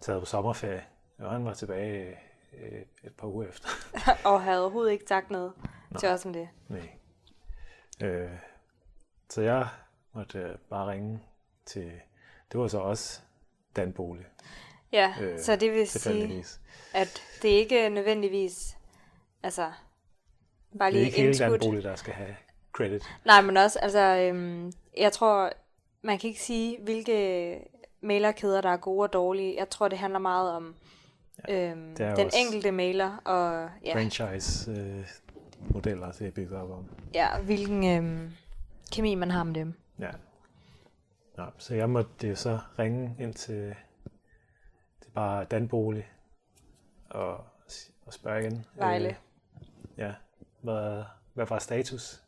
[0.00, 0.84] taget på sommerferie,
[1.18, 2.18] og han var tilbage
[2.52, 3.68] øh, et par uger efter.
[4.30, 5.52] og havde overhovedet ikke sagt noget
[5.98, 6.48] til os om det.
[6.68, 6.88] Nej.
[8.02, 8.30] Øh,
[9.28, 9.68] så jeg
[10.12, 11.20] måtte øh, bare ringe
[11.66, 11.92] til,
[12.52, 13.20] det var så også
[13.76, 14.26] Dan Bolig,
[14.92, 16.44] Ja, Øh, så det vil sige,
[16.94, 18.76] at det ikke nødvendigvis,
[19.42, 19.72] altså,
[20.78, 21.58] bare Det er lige ikke hele Dan.
[21.60, 22.36] Bolig, der skal have
[22.72, 23.02] credit.
[23.24, 25.52] Nej, men også, altså, øhm, jeg tror,
[26.02, 27.58] man kan ikke sige, hvilke
[28.00, 29.56] mailerkæder, der er gode og dårlige.
[29.58, 30.74] Jeg tror, det handler meget om
[31.48, 33.94] øhm, det er den enkelte mailer, og ja,
[35.60, 36.90] Franchise-modeller til at bygge op om.
[37.14, 38.32] ja hvilken øhm,
[38.92, 39.74] kemi man har med dem.
[39.98, 40.10] Ja.
[41.36, 43.74] Nå, så jeg måtte jo så ringe ind til,
[45.00, 46.12] til bare Dan Bolig
[47.10, 47.44] og,
[48.06, 48.66] og spørge igen.
[48.76, 49.08] Vejle.
[49.08, 49.14] Øh,
[49.96, 50.14] ja,
[50.62, 52.22] hvad, hvad var status?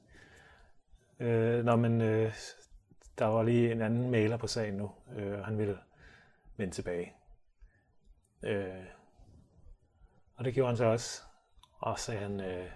[1.20, 2.34] Øh, nå, men øh,
[3.18, 5.78] der var lige en anden mailer på sagen nu, øh, og han ville
[6.56, 7.12] vende tilbage.
[8.42, 8.84] Øh,
[10.36, 11.22] og det gjorde han så også.
[11.78, 12.70] Og så sagde han, øh,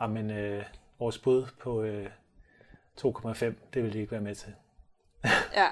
[0.00, 0.64] men øh,
[0.98, 2.10] vores bud på øh,
[3.00, 4.54] 2,5, det vil de ikke være med til.
[5.54, 5.68] Ja,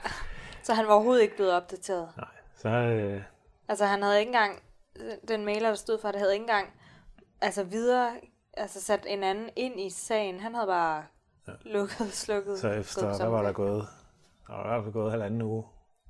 [0.62, 2.08] så han var overhovedet ikke blevet opdateret.
[2.16, 3.22] Nej, så øh,
[3.68, 4.62] Altså han havde ikke engang,
[5.28, 6.68] den mailer, der stod for det, havde ikke engang
[7.40, 8.20] altså videre,
[8.56, 10.40] altså sat en anden ind i sagen.
[10.40, 11.04] Han havde bare
[11.48, 11.52] ja.
[11.64, 12.58] lukket, slukket.
[12.58, 13.86] Så efter, hvad var der gået?
[14.46, 15.64] Der var i hvert fald gået halvanden uge,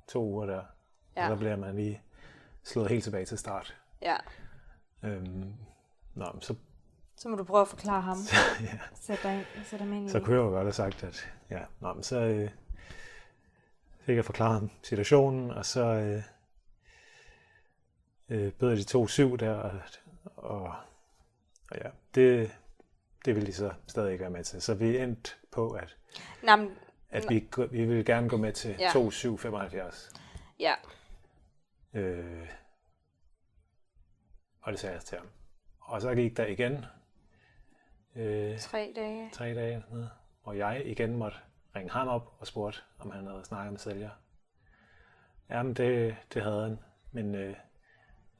[0.07, 0.63] to uger der.
[1.15, 1.23] Ja.
[1.23, 2.01] Og så bliver man lige
[2.63, 3.77] slået helt tilbage til start.
[4.01, 4.15] Ja.
[5.03, 5.53] Øhm,
[6.15, 6.55] nå, så...
[7.17, 8.17] Så må du prøve at forklare ham.
[8.29, 8.79] Så, ja.
[9.01, 12.03] Sæt dig, sæt ind Så kunne jeg jo godt have sagt, at ja, nå, men
[12.03, 12.49] så øh,
[13.99, 16.23] fik jeg forklaret ham situationen, og så øh,
[18.29, 19.79] øh, bød jeg de to syv der, og,
[20.35, 20.75] og,
[21.71, 22.51] og ja, det,
[23.25, 24.61] det ville de så stadig ikke være med til.
[24.61, 25.97] Så vi endte på, at,
[26.43, 26.77] Nå, men,
[27.09, 28.89] at vi, vi ville gerne gå med til Ja.
[28.93, 30.13] 2775.
[30.59, 30.73] ja.
[31.93, 32.47] Øh,
[34.61, 35.27] og det sagde jeg til ham.
[35.79, 36.85] Og så gik der igen
[38.15, 39.29] øh, Tre dage.
[39.33, 40.09] tre dage, eller sådan noget,
[40.43, 41.37] og jeg igen måtte
[41.75, 44.09] ringe ham op og spurgte, om han havde snakket med sælger.
[45.49, 46.79] Jamen, det, det havde han,
[47.11, 47.55] men øh,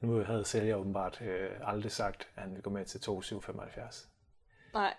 [0.00, 4.08] nu havde sælger åbenbart øh, aldrig sagt, at han ville gå med til 2775.
[4.74, 4.94] Nej.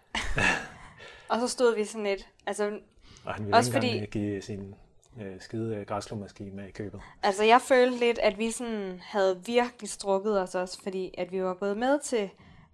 [1.30, 2.80] og så stod vi sådan lidt, altså,
[3.26, 4.76] Og han ville Også ikke fordi- give sin
[5.22, 7.02] øh, skide øh, græsslåmaskine med i købet.
[7.24, 11.44] altså jeg følte lidt, at vi sådan havde virkelig strukket os også, fordi at vi
[11.44, 12.30] var gået med til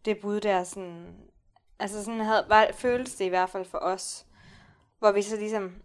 [0.05, 1.15] det bud der sådan,
[1.79, 4.25] altså sådan havde, var, føltes det i hvert fald for os,
[4.99, 5.75] hvor vi så ligesom,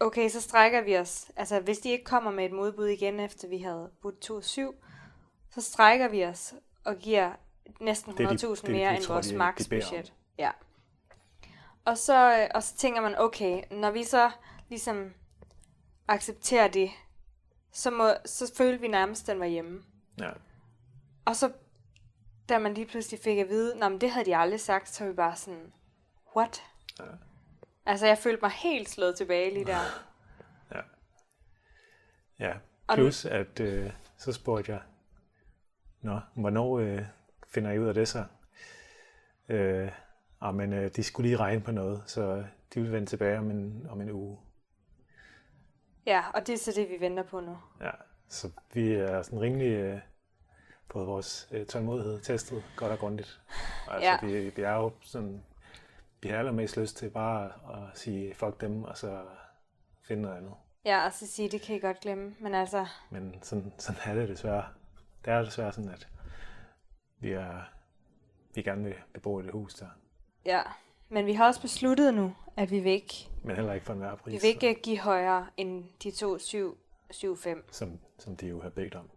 [0.00, 3.48] okay, så strækker vi os, altså hvis de ikke kommer med et modbud igen, efter
[3.48, 4.74] vi havde budt 2,7,
[5.50, 7.32] så strækker vi os og giver
[7.80, 10.12] næsten 100.000 Det er de- de- mere de end tror, vores maksbudget.
[10.38, 10.50] Ja.
[11.84, 14.30] Og så, øh, og så tænker man, okay, når vi så
[14.68, 15.12] ligesom
[16.08, 16.90] accepterer det,
[17.72, 19.82] så, må, så følte vi nærmest, at den var hjemme.
[20.20, 20.30] Ja,
[21.24, 21.52] Og så,
[22.48, 25.06] da man lige pludselig fik at vide, Nå, men det havde de aldrig sagt, så
[25.06, 25.72] vi bare sådan,
[26.36, 26.62] what?
[27.00, 27.04] Ja.
[27.86, 29.78] Altså, jeg følte mig helt slået tilbage lige der.
[32.38, 32.52] ja.
[32.86, 34.80] Og plus at øh, så spurgte jeg,
[36.00, 37.04] Nå, hvornår øh,
[37.48, 38.24] finder I ud af det så?
[39.48, 39.92] Øh,
[40.40, 43.50] ah, men øh, de skulle lige regne på noget, så de vil vende tilbage om
[43.50, 44.38] en, om en uge.
[46.06, 47.58] Ja, og det er så det, vi venter på nu.
[47.80, 47.90] Ja,
[48.28, 50.00] så vi er sådan rimelig øh,
[50.92, 53.40] på vores øh, tålmodighed testet godt og grundigt.
[53.90, 54.18] Altså, Ja.
[54.26, 55.42] vi, vi er jo sådan,
[56.22, 59.22] vi har allermest lyst til bare at sige fuck dem, og så
[60.02, 60.52] finde noget andet.
[60.84, 62.34] Ja, og så sige, det kan I godt glemme.
[62.40, 64.64] Men altså, Men sådan, sådan er det desværre.
[65.24, 66.08] Det er desværre sådan, at
[67.18, 67.60] vi, er,
[68.54, 69.88] vi gerne vil bebo i det hus der,
[70.44, 70.62] ja.
[71.08, 74.14] Men vi har også besluttet nu, at vi vil ikke, men heller ikke for enhver
[74.16, 76.78] pris, vi vil ikke give højere end de to 7,
[77.10, 77.64] 7 5.
[77.70, 79.10] som, som de jo har bedt om.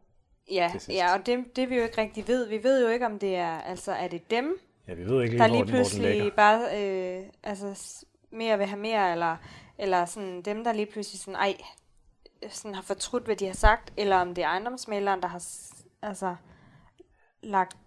[0.52, 2.48] Ja, ja, og det, det vi jo ikke rigtig ved.
[2.48, 5.38] Vi ved jo ikke, om det er, altså, er det dem, Ja, vi ved ikke
[5.38, 9.38] der lige, hvor, lige den, hvor pludselig bare øh, altså, mere vil have mere, eller,
[9.78, 11.58] eller sådan dem, der lige pludselig sådan, ej,
[12.50, 15.44] sådan har fortrudt, hvad de har sagt, eller om det er ejendomsmaleren, der har
[16.02, 16.36] altså,
[17.44, 17.78] lagt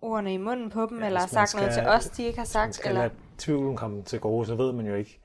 [0.00, 2.38] ordene i munden på dem, Ja, eller har sagt noget skal- til os, de ikke
[2.38, 2.74] har sagt.
[2.74, 5.20] skal Eller, lade tvivlen komme til gode, så ved man jo ikke,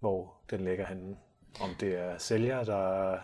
[0.00, 1.16] hvor den ligger henne.
[1.60, 3.16] Om det er sælger, der,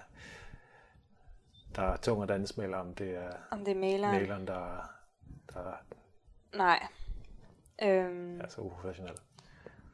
[1.77, 4.21] der er tung at danse med, eller om det er om det er maleren.
[4.21, 4.91] maleren, der,
[5.55, 5.73] der
[6.57, 6.87] Nej.
[7.83, 9.15] Øhm, er så uprofessionel.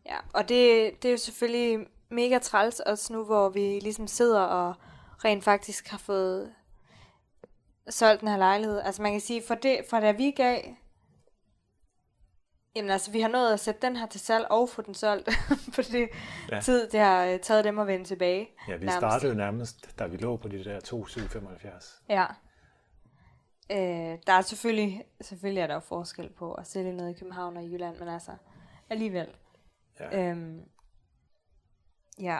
[0.07, 4.40] Ja, og det, det er jo selvfølgelig mega træls også nu, hvor vi ligesom sidder
[4.40, 4.75] og
[5.25, 6.55] rent faktisk har fået
[7.88, 8.81] solgt den her lejlighed.
[8.81, 10.61] Altså man kan sige, for, det, for da vi gav,
[12.76, 15.28] jamen altså vi har nået at sætte den her til salg og få den solgt,
[15.74, 16.08] for det
[16.50, 16.61] Ja.
[16.61, 18.48] tid, det har øh, taget dem at vende tilbage.
[18.68, 18.96] Ja, vi nærmest.
[18.96, 22.02] startede nærmest, da vi lå på de der 2,775.
[22.08, 22.26] Ja.
[23.72, 27.56] Øh, der er selvfølgelig, selvfølgelig er der jo forskel på at sælge noget i København
[27.56, 28.32] og i Jylland, men altså
[28.90, 29.28] alligevel.
[30.00, 30.30] Ja.
[30.30, 30.61] Øhm,
[32.20, 32.38] ja.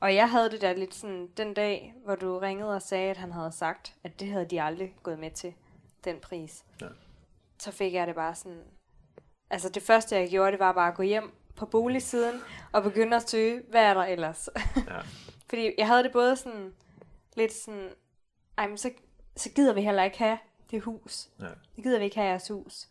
[0.00, 3.16] Og jeg havde det der lidt sådan, den dag, hvor du ringede og sagde, at
[3.16, 5.54] han havde sagt, at det havde de aldrig gået med til,
[6.04, 6.64] den pris.
[6.80, 6.86] Ja.
[7.58, 8.62] Så fik jeg det bare sådan,
[9.54, 12.40] altså det første jeg gjorde, det var bare at gå hjem på boligsiden
[12.72, 14.48] og begynde at søge, hvad er der ellers?
[14.88, 15.00] Ja.
[15.48, 16.72] Fordi jeg havde det både sådan,
[17.36, 17.88] lidt sådan,
[18.58, 18.90] ej, men så,
[19.36, 20.38] så gider vi heller ikke have
[20.70, 21.28] det hus.
[21.40, 21.46] Ja.
[21.76, 22.88] Det gider vi ikke have jeres hus.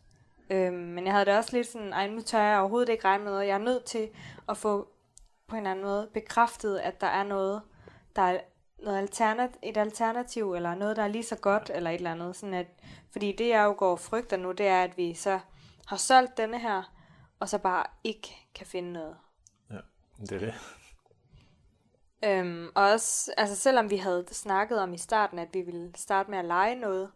[0.49, 3.23] Øhm, men jeg havde det også lidt sådan, ej, nu tør jeg overhovedet ikke regne
[3.23, 3.47] med noget.
[3.47, 4.09] Jeg er nødt til
[4.49, 4.87] at få
[5.47, 7.61] på en eller anden måde bekræftet, at der er noget,
[8.15, 8.39] der er
[8.83, 12.35] noget alternat, et alternativ, eller noget, der er lige så godt, eller et eller andet.
[12.35, 12.67] Sådan at,
[13.11, 15.39] fordi det, jeg jo går og frygter nu, det er, at vi så
[15.87, 16.93] har solgt denne her,
[17.39, 19.17] og så bare ikke kan finde noget.
[19.69, 19.77] ja,
[20.19, 20.53] det er det.
[22.25, 26.29] Øhm, og også, altså selvom vi havde snakket om i starten, at vi ville starte
[26.29, 27.11] med at lege noget,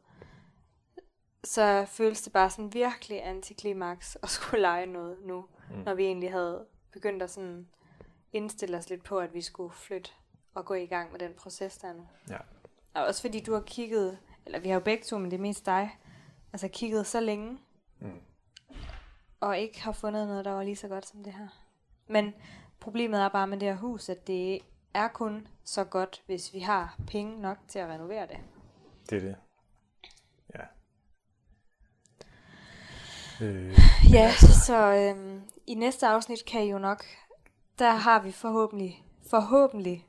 [1.43, 5.77] så føles det bare sådan virkelig antiklimaks at skulle lege noget nu, mm.
[5.77, 7.67] når vi egentlig havde begyndt at sådan
[8.33, 10.11] indstille os lidt på, at vi skulle flytte
[10.53, 12.07] og gå i gang med den proces der nu.
[12.29, 12.37] Ja.
[12.93, 15.41] Og også fordi du har kigget eller vi har jo begge to, men det er
[15.41, 15.97] mest dig,
[16.53, 17.59] altså kigget så længe,
[17.99, 18.21] Mm.
[19.39, 21.47] Og ikke har fundet noget, der var lige så godt som det her.
[22.07, 22.33] Men
[22.79, 24.59] problemet er bare med det her hus, at det
[24.93, 28.37] er kun så godt, hvis vi har penge nok til at renovere det.
[29.09, 29.35] Det er det.
[30.55, 30.63] Ja.
[33.45, 33.77] Øh,
[34.13, 34.31] Ja,
[34.67, 37.05] så øhm, i næste afsnit kan I jo nok,
[37.79, 40.07] der har vi forhåbentlig, forhåbentlig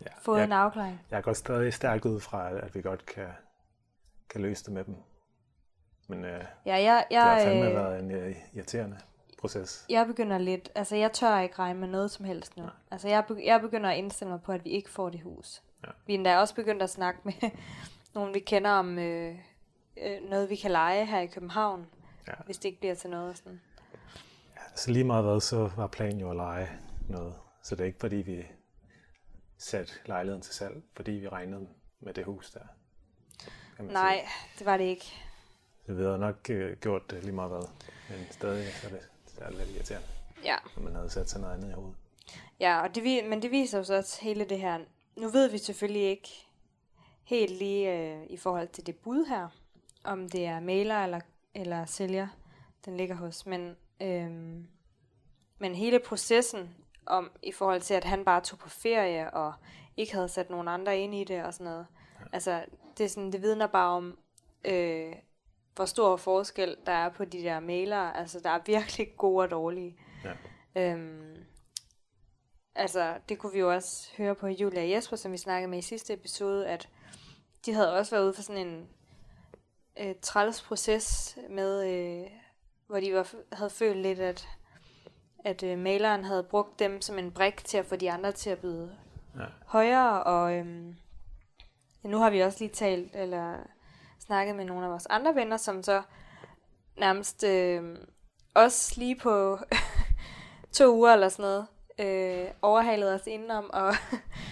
[0.00, 0.06] ja.
[0.18, 1.00] fået jeg, en afklaring.
[1.10, 3.28] jeg går stadig stærkt ud fra, at vi godt kan,
[4.30, 4.96] kan løse det med dem.
[6.08, 8.98] Men øh, Ja, jeg, det har jeg, fandme øh, været en øh, irriterende
[9.38, 9.86] proces.
[9.88, 12.64] jeg begynder lidt, altså jeg tør ikke regne med noget som helst nu.
[12.90, 15.62] Altså jeg, jeg begynder at indstille mig på, at vi ikke får det hus.
[15.86, 15.90] Ja.
[16.06, 17.32] Vi er endda også begyndt at snakke med
[18.14, 19.38] nogen, vi kender om øh,
[19.96, 21.86] øh, noget, vi kan lege her i København,
[22.28, 22.32] Ja.
[22.44, 23.30] hvis det ikke bliver til noget.
[23.30, 23.60] og Sådan.
[24.74, 26.68] Så lige meget hvad, så var planen jo at lege
[27.08, 27.34] noget.
[27.62, 28.46] Så det er ikke fordi, vi
[29.58, 31.66] satte lejligheden til salg, fordi vi regnede
[32.00, 32.60] med det hus der.
[33.82, 34.26] Nej,
[34.58, 35.14] det var det ikke.
[35.86, 37.68] Så vi havde nok øh, gjort det lige meget hvad.
[38.10, 40.06] Men stadig så er det, så er det lidt irriterende,
[40.44, 40.56] Ja.
[40.76, 41.94] når man havde sat sig noget andet i hovedet.
[42.60, 44.78] Ja, og det, vi- men det viser jo så også hele det her.
[45.16, 46.28] Nu ved vi selvfølgelig ikke
[47.24, 49.48] helt lige øh, i forhold til det bud her,
[50.04, 51.20] om det er mailer eller,
[51.54, 52.28] eller sælger,
[52.84, 53.46] den ligger hos.
[53.46, 54.66] Men, øhm,
[55.58, 56.74] men hele processen
[57.06, 59.52] om i forhold til, at han bare tog på ferie og
[59.96, 61.86] ikke havde sat nogen andre ind i det og sådan noget.
[62.20, 62.24] Ja.
[62.32, 62.64] Altså,
[62.98, 64.18] det, er sådan, det vidner bare om,
[64.64, 65.12] øh,
[65.74, 67.96] hvor stor forskel der er på de der mailer.
[67.98, 69.96] Altså, der er virkelig gode og dårlige.
[70.24, 70.32] Ja.
[70.92, 71.36] Øhm,
[72.74, 75.78] altså, det kunne vi jo også høre på Julia og Jesper, som vi snakkede med
[75.78, 76.88] i sidste episode, at
[77.66, 78.88] de havde også været ude for sådan en
[80.00, 82.30] øh, træls proces med, øh,
[82.86, 84.48] hvor de var, havde følt lidt, at,
[85.44, 88.50] at øh, maleren havde brugt dem som en brik til at få de andre til
[88.50, 88.96] at byde
[89.38, 89.44] Ja.
[89.66, 90.52] højere, og
[92.04, 93.56] ja, nu har vi også lige talt, eller
[94.18, 96.02] snakket med nogle af vores andre venner, som så
[96.96, 97.96] nærmest øh,
[98.54, 99.58] også lige på
[100.72, 101.66] to uger eller sådan noget,
[101.98, 103.94] øh, overhalede os indenom og,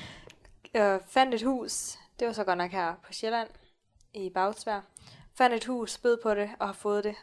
[0.83, 1.99] og fandt et hus.
[2.19, 3.49] Det var så godt nok her på Sjælland,
[4.15, 4.81] i Bagsvær.
[5.35, 7.15] Fandt et hus, bød på det og har fået det.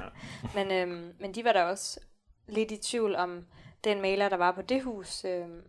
[0.54, 2.00] men, øhm, men de var da også
[2.46, 3.46] lidt i tvivl om
[3.84, 5.24] den maler, der var på det hus.
[5.24, 5.62] Øhm,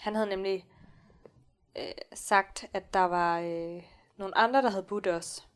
[0.00, 0.66] han havde nemlig
[1.78, 3.82] øh, sagt, at der var øh,
[4.16, 5.47] nogle andre, der havde budt os.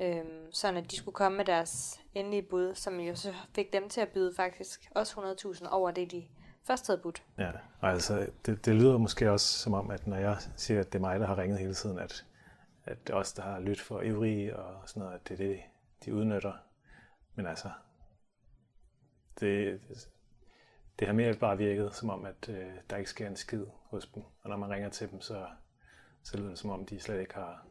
[0.00, 3.88] Øhm, sådan at de skulle komme med deres endelige bud, som jo så fik dem
[3.88, 6.24] til at byde faktisk også 100.000 over det, de
[6.64, 7.22] først havde budt.
[7.38, 7.50] Ja,
[7.80, 10.98] og altså, det, det lyder måske også som om, at når jeg siger, at det
[10.98, 12.26] er mig, der har ringet hele tiden, at,
[12.84, 15.46] at det er os, der har lyttet for ivrige og sådan noget, at det er
[15.48, 15.60] det,
[16.04, 16.52] de udnytter.
[17.34, 17.70] Men altså,
[19.40, 19.80] det,
[20.98, 24.06] det har mere bare virket som om, at øh, der ikke sker en skid hos
[24.06, 24.22] dem.
[24.42, 25.46] Og når man ringer til dem, så,
[26.22, 27.66] så lyder det som om, de slet ikke har...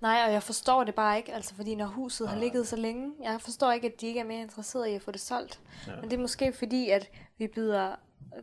[0.00, 3.12] Nej, og jeg forstår det bare ikke, altså fordi når huset har ligget så længe,
[3.22, 5.60] jeg forstår ikke, at de ikke er mere interesserede i at få det solgt.
[5.86, 5.96] Ja.
[6.00, 7.94] Men det er måske fordi, at vi byder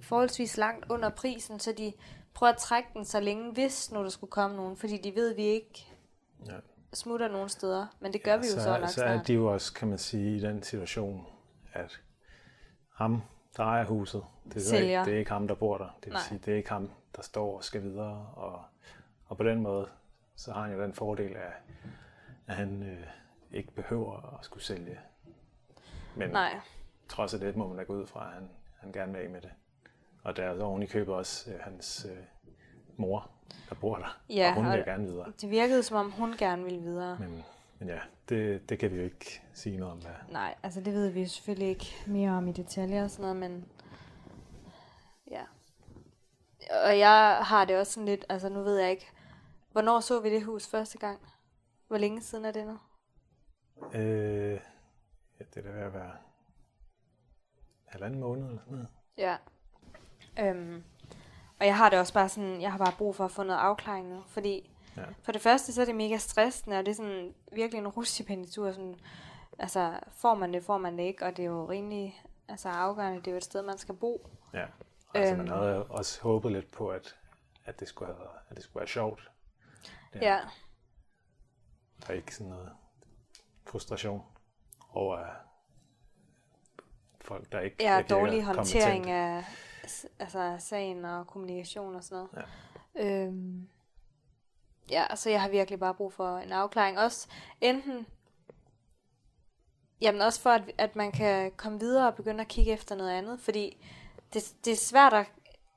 [0.01, 1.93] forholdsvis langt under prisen, så de
[2.33, 5.31] prøver at trække den så længe, hvis nu der skulle komme nogen, fordi de ved,
[5.31, 5.85] at vi ikke
[6.47, 6.53] Ja.
[6.93, 7.87] smutter nogen steder.
[7.99, 9.97] Men det gør vi jo så, så, nok så er de jo også, kan man
[9.97, 11.25] sige, i den situation,
[11.73, 11.99] at
[12.93, 13.21] ham,
[13.57, 15.85] der ejer huset, det er, ikke, det er ikke ham, der bor der.
[15.95, 16.21] Det vil Nej.
[16.27, 18.25] sige, det er ikke ham, der står og skal videre.
[18.35, 18.61] Og,
[19.25, 19.87] og på den måde,
[20.39, 21.51] så har han jo den fordel af,
[22.47, 23.07] at han øh,
[23.51, 24.99] ikke behøver at skulle sælge.
[26.15, 26.59] Men Nej,
[27.09, 28.49] trods af det må man da gå ud fra, at han,
[28.79, 29.51] han gerne vil af med det.
[30.23, 32.17] Og der er så oven i købet også øh, hans øh,
[32.97, 33.29] mor,
[33.69, 34.19] der bor der.
[34.29, 35.31] Ja, og hun vil og- gerne videre.
[35.41, 37.17] det virkede som om hun gerne ville videre.
[37.19, 37.43] Men,
[37.79, 37.99] men ja,
[38.29, 41.25] det, det kan vi jo ikke sige noget om, hvad, Nej, altså det ved vi
[41.27, 43.65] selvfølgelig ikke mere om i detaljer og sådan noget, men
[45.31, 45.41] ja.
[46.85, 49.07] Og jeg har det også sådan lidt, altså nu ved jeg ikke,
[49.79, 51.19] hvornår så vi det hus første gang?
[51.87, 52.79] Hvor længe siden er det nu?
[53.93, 54.59] Øh,
[55.39, 56.11] ja, det er da ved at være
[57.85, 58.87] halvanden måned eller sådan noget.
[59.17, 59.37] Ja.
[60.39, 60.83] Øhm,
[61.59, 63.59] og jeg har det også bare sådan, jeg har bare brug for at få noget
[63.59, 65.03] afklaring nu, fordi Ja.
[65.23, 68.71] for det første, så er det mega stressende, og det er sådan virkelig en rusjependitur,
[68.71, 68.99] sådan,
[69.59, 73.17] altså får man det, får man det ikke, og det er jo rimelig altså, afgørende,
[73.19, 74.29] det er jo et sted, man skal bo.
[74.53, 74.65] Ja.
[75.13, 75.37] Altså, Øhm.
[75.37, 77.15] man havde også håbet lidt på, at,
[77.65, 79.31] at, det, skulle have, at det skulle være sjovt.
[80.15, 80.33] Ja.
[80.33, 80.39] Ja.
[82.01, 82.71] Der er ikke sådan noget
[83.67, 84.23] frustration
[84.93, 85.25] over
[87.21, 89.43] folk, der ikke Ja, dårlig håndtering af
[90.19, 92.45] altså, sagen og kommunikation og sådan noget.
[92.95, 93.25] Ja.
[93.25, 93.69] Øhm,
[94.89, 96.99] ja, så jeg har virkelig bare brug for en afklaring.
[96.99, 97.27] Også
[97.61, 98.07] enten,
[100.01, 103.11] jamen også for, at, at man kan komme videre og begynde at kigge efter noget
[103.11, 103.85] andet, fordi
[104.33, 105.31] det, det er svært at,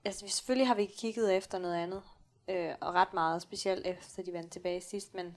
[0.04, 2.02] altså selvfølgelig har vi kigget efter noget andet,
[2.48, 5.36] øh, og ret meget, specielt efter de vendte tilbage sidst, men,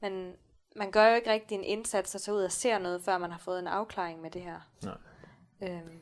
[0.00, 0.34] Men
[0.76, 3.30] man gør jo ikke rigtig en indsats og tager ud og ser noget, før man
[3.30, 4.60] har fået en afklaring med det her.
[4.82, 4.96] Nej.
[5.60, 5.98] Øhm,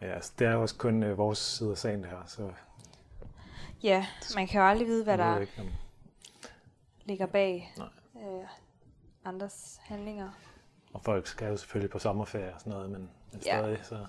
[0.00, 2.52] Ja, altså, det er jo også kun øh, vores side af sagen, det her, så
[3.82, 5.68] ja, man kan jo aldrig vide, hvad der ikke, om,
[7.04, 7.88] ligger bag Nej.
[8.22, 8.46] øh,
[9.24, 10.30] andres handlinger.
[10.92, 13.00] og folk skal jo selvfølgelig på sommerferie og sådan noget, men,
[13.32, 13.58] men Ja.
[13.58, 14.06] stadig, så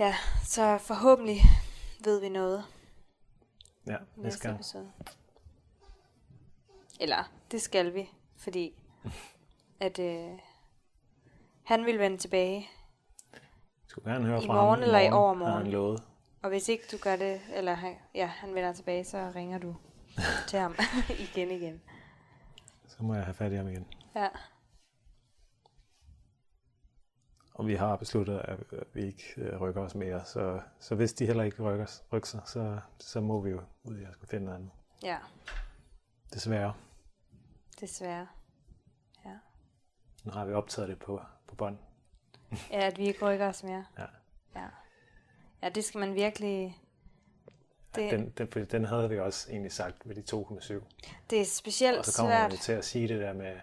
[0.00, 1.40] Ja, så forhåbentlig
[2.04, 2.64] ved vi noget
[3.86, 4.54] ja næste gang.
[4.54, 4.92] episode.
[7.00, 8.74] Eller, det skal vi, fordi
[9.80, 10.38] at øh,
[11.64, 12.70] han vil vende tilbage.
[13.32, 13.40] Jeg
[13.86, 15.62] skulle gerne høre I fra morgen ham eller i har overmorgen?
[15.62, 16.02] han lovet.
[16.42, 19.76] Og hvis ikke du gør det, eller han, ja, han vender tilbage, så ringer du
[20.48, 20.74] til ham
[21.34, 21.82] igen igen.
[22.88, 23.86] Så må jeg have fat i ham igen.
[24.14, 24.28] Ja,
[27.60, 31.12] Og vi har besluttet, at at vi ikke øh, rykker os mere, så, så hvis
[31.12, 34.28] de heller ikke rykker, rykker sig, så, så må vi jo ud i at skulle
[34.28, 34.70] finde noget andet.
[35.02, 35.16] ja,
[36.34, 36.74] Desværre.
[37.80, 38.26] desværre.
[40.24, 41.78] Nu har vi optaget det på, på bånd.
[42.70, 43.84] Ja, at vi ikke rykker os mere.
[43.98, 44.04] Ja.
[44.60, 44.66] Ja,
[45.62, 46.78] ja det skal man virkelig...
[47.94, 50.74] Det, Den, den, fordi den havde vi også egentlig sagt ved de 2,7.
[51.30, 52.52] det er specielt Og så kommer man svært.
[52.52, 53.56] jo til at sige det der med,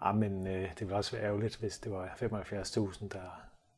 [0.00, 3.20] ah, men øh, det ville også være ærgerligt, hvis det var 75.000, der,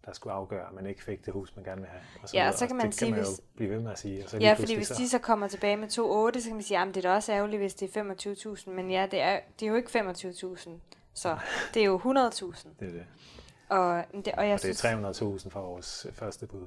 [0.05, 2.03] der skulle afgøre, at man ikke fik det hus, man gerne vil have.
[2.23, 2.57] Og Ja, videre.
[2.57, 4.25] så kan man det sige, kan man hvis- blive ved med at sige.
[4.25, 6.63] Og så Ja, fordi hvis så, de så kommer tilbage med 2,8, så kan man
[6.63, 8.71] sige, at det er da også ærgerligt, hvis det er 25.000.
[8.71, 10.71] Men ja, det er, det er jo ikke 25.000.
[11.15, 11.39] Så
[11.75, 12.69] det er jo 100.000.
[12.81, 13.07] Det er det.
[13.69, 16.67] Og, det, og, jeg Og det er 300.000 for vores første bud.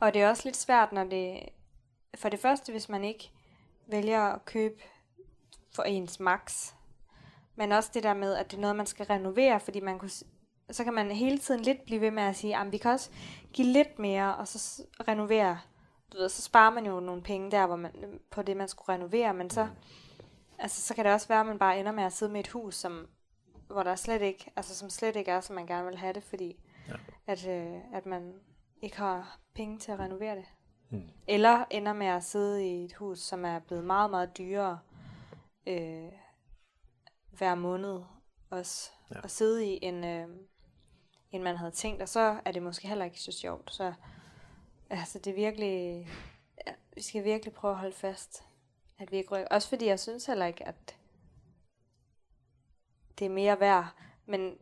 [0.00, 1.40] og det er også lidt svært, når det...
[2.14, 3.30] For det første, hvis man ikke
[3.86, 4.82] vælger at købe
[5.74, 6.72] for ens max.
[7.56, 10.10] Men også det der med, at det er noget, man skal renovere, fordi man kunne,
[10.70, 13.10] så kan man hele tiden lidt blive ved med at sige, at vi kan også
[13.52, 15.58] give lidt mere, og så renovere.
[16.12, 17.92] Du ved, så sparer man jo nogle penge der, hvor man,
[18.30, 19.68] på det, man skulle renovere, men så,
[20.58, 22.48] altså, så kan det også være, at man bare ender med at sidde med et
[22.48, 23.06] hus, som,
[23.66, 26.22] hvor der slet ikke, altså, som slet ikke er, som man gerne vil have det,
[26.22, 26.56] fordi
[26.88, 26.94] Ja.
[27.26, 28.34] at, øh, at man
[28.82, 30.44] ikke har penge til at renovere det.
[30.90, 31.02] Mm.
[31.28, 34.78] Eller ender med at sidde i et hus, som er blevet meget, meget dyrere
[35.66, 36.08] øh,
[37.40, 38.02] hver måned
[38.50, 38.90] også.
[39.14, 39.20] Ja.
[39.24, 40.28] At sidde i, end, øh,
[41.32, 42.02] end man havde tænkt.
[42.02, 43.72] Og så er det måske heller ikke så sjovt.
[43.72, 43.92] Så
[44.90, 46.06] altså, det er virkelig...
[46.66, 48.42] Ja, vi skal virkelig prøve at holde fast.
[48.98, 49.48] At vi ikke rykker.
[49.50, 50.96] Også fordi jeg synes heller ikke, at
[53.18, 53.86] det er mere værd.
[54.26, 54.58] Men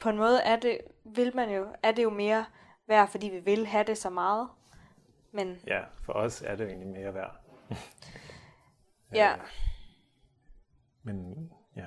[0.00, 2.46] på en måde er det, vil man jo, er det jo mere
[2.86, 4.48] værd, fordi vi vil have det så meget.
[5.32, 7.40] Men Ja, for os er det jo egentlig mere værd.
[9.14, 9.48] ja, Øh,
[11.08, 11.86] Men ja,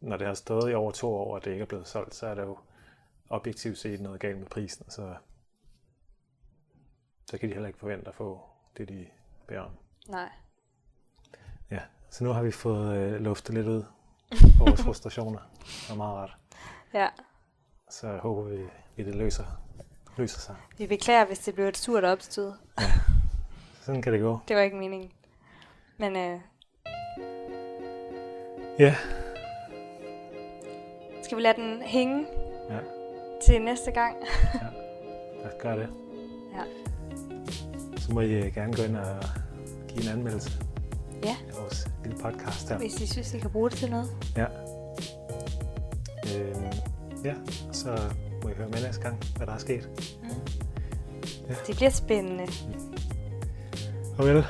[0.00, 2.26] når det har stået i over to år, og det ikke er blevet solgt, så
[2.26, 2.58] er der jo
[3.30, 5.14] objektivt set noget galt med prisen, så,
[7.26, 8.40] så kan de heller ikke forvente at få
[8.76, 9.06] det, de
[9.46, 9.70] beder om.
[10.08, 10.28] nej.
[11.70, 13.84] Ja, så nu har vi fået øh, luftet lidt ud
[14.58, 15.40] på vores frustrationer.
[15.60, 16.36] Det var meget rart.
[16.94, 17.08] Ja.
[17.90, 18.62] Så håber vi,
[18.98, 19.44] at det løser,
[20.16, 20.56] løser sig.
[20.78, 22.52] Vi beklager, hvis det blev et surt opstød.
[23.80, 24.38] Sådan kan det gå.
[24.48, 25.12] Det var ikke meningen.
[25.98, 26.40] Men øh,
[28.78, 28.94] Ja,
[31.22, 32.26] skal vi lade den hænge
[32.70, 32.78] ja
[33.46, 34.16] til næste gang?
[35.42, 35.88] lad os gøre det.
[36.54, 36.62] Ja.
[37.96, 39.16] Så må I øh, gerne gå ind og
[39.88, 40.50] give en anmeldelse
[41.24, 41.36] Ja.
[41.48, 42.78] af vores lille podcast her.
[42.78, 44.06] Hvis I synes, I kan bruge det til noget.
[44.36, 44.46] Ja.
[46.36, 46.64] Øhm,
[47.24, 47.34] ja,
[47.72, 47.98] så
[48.42, 49.88] må I høre med næste gang, hvad der er sket.
[51.66, 52.46] Det bliver spændende.
[54.16, 54.44] Farvel.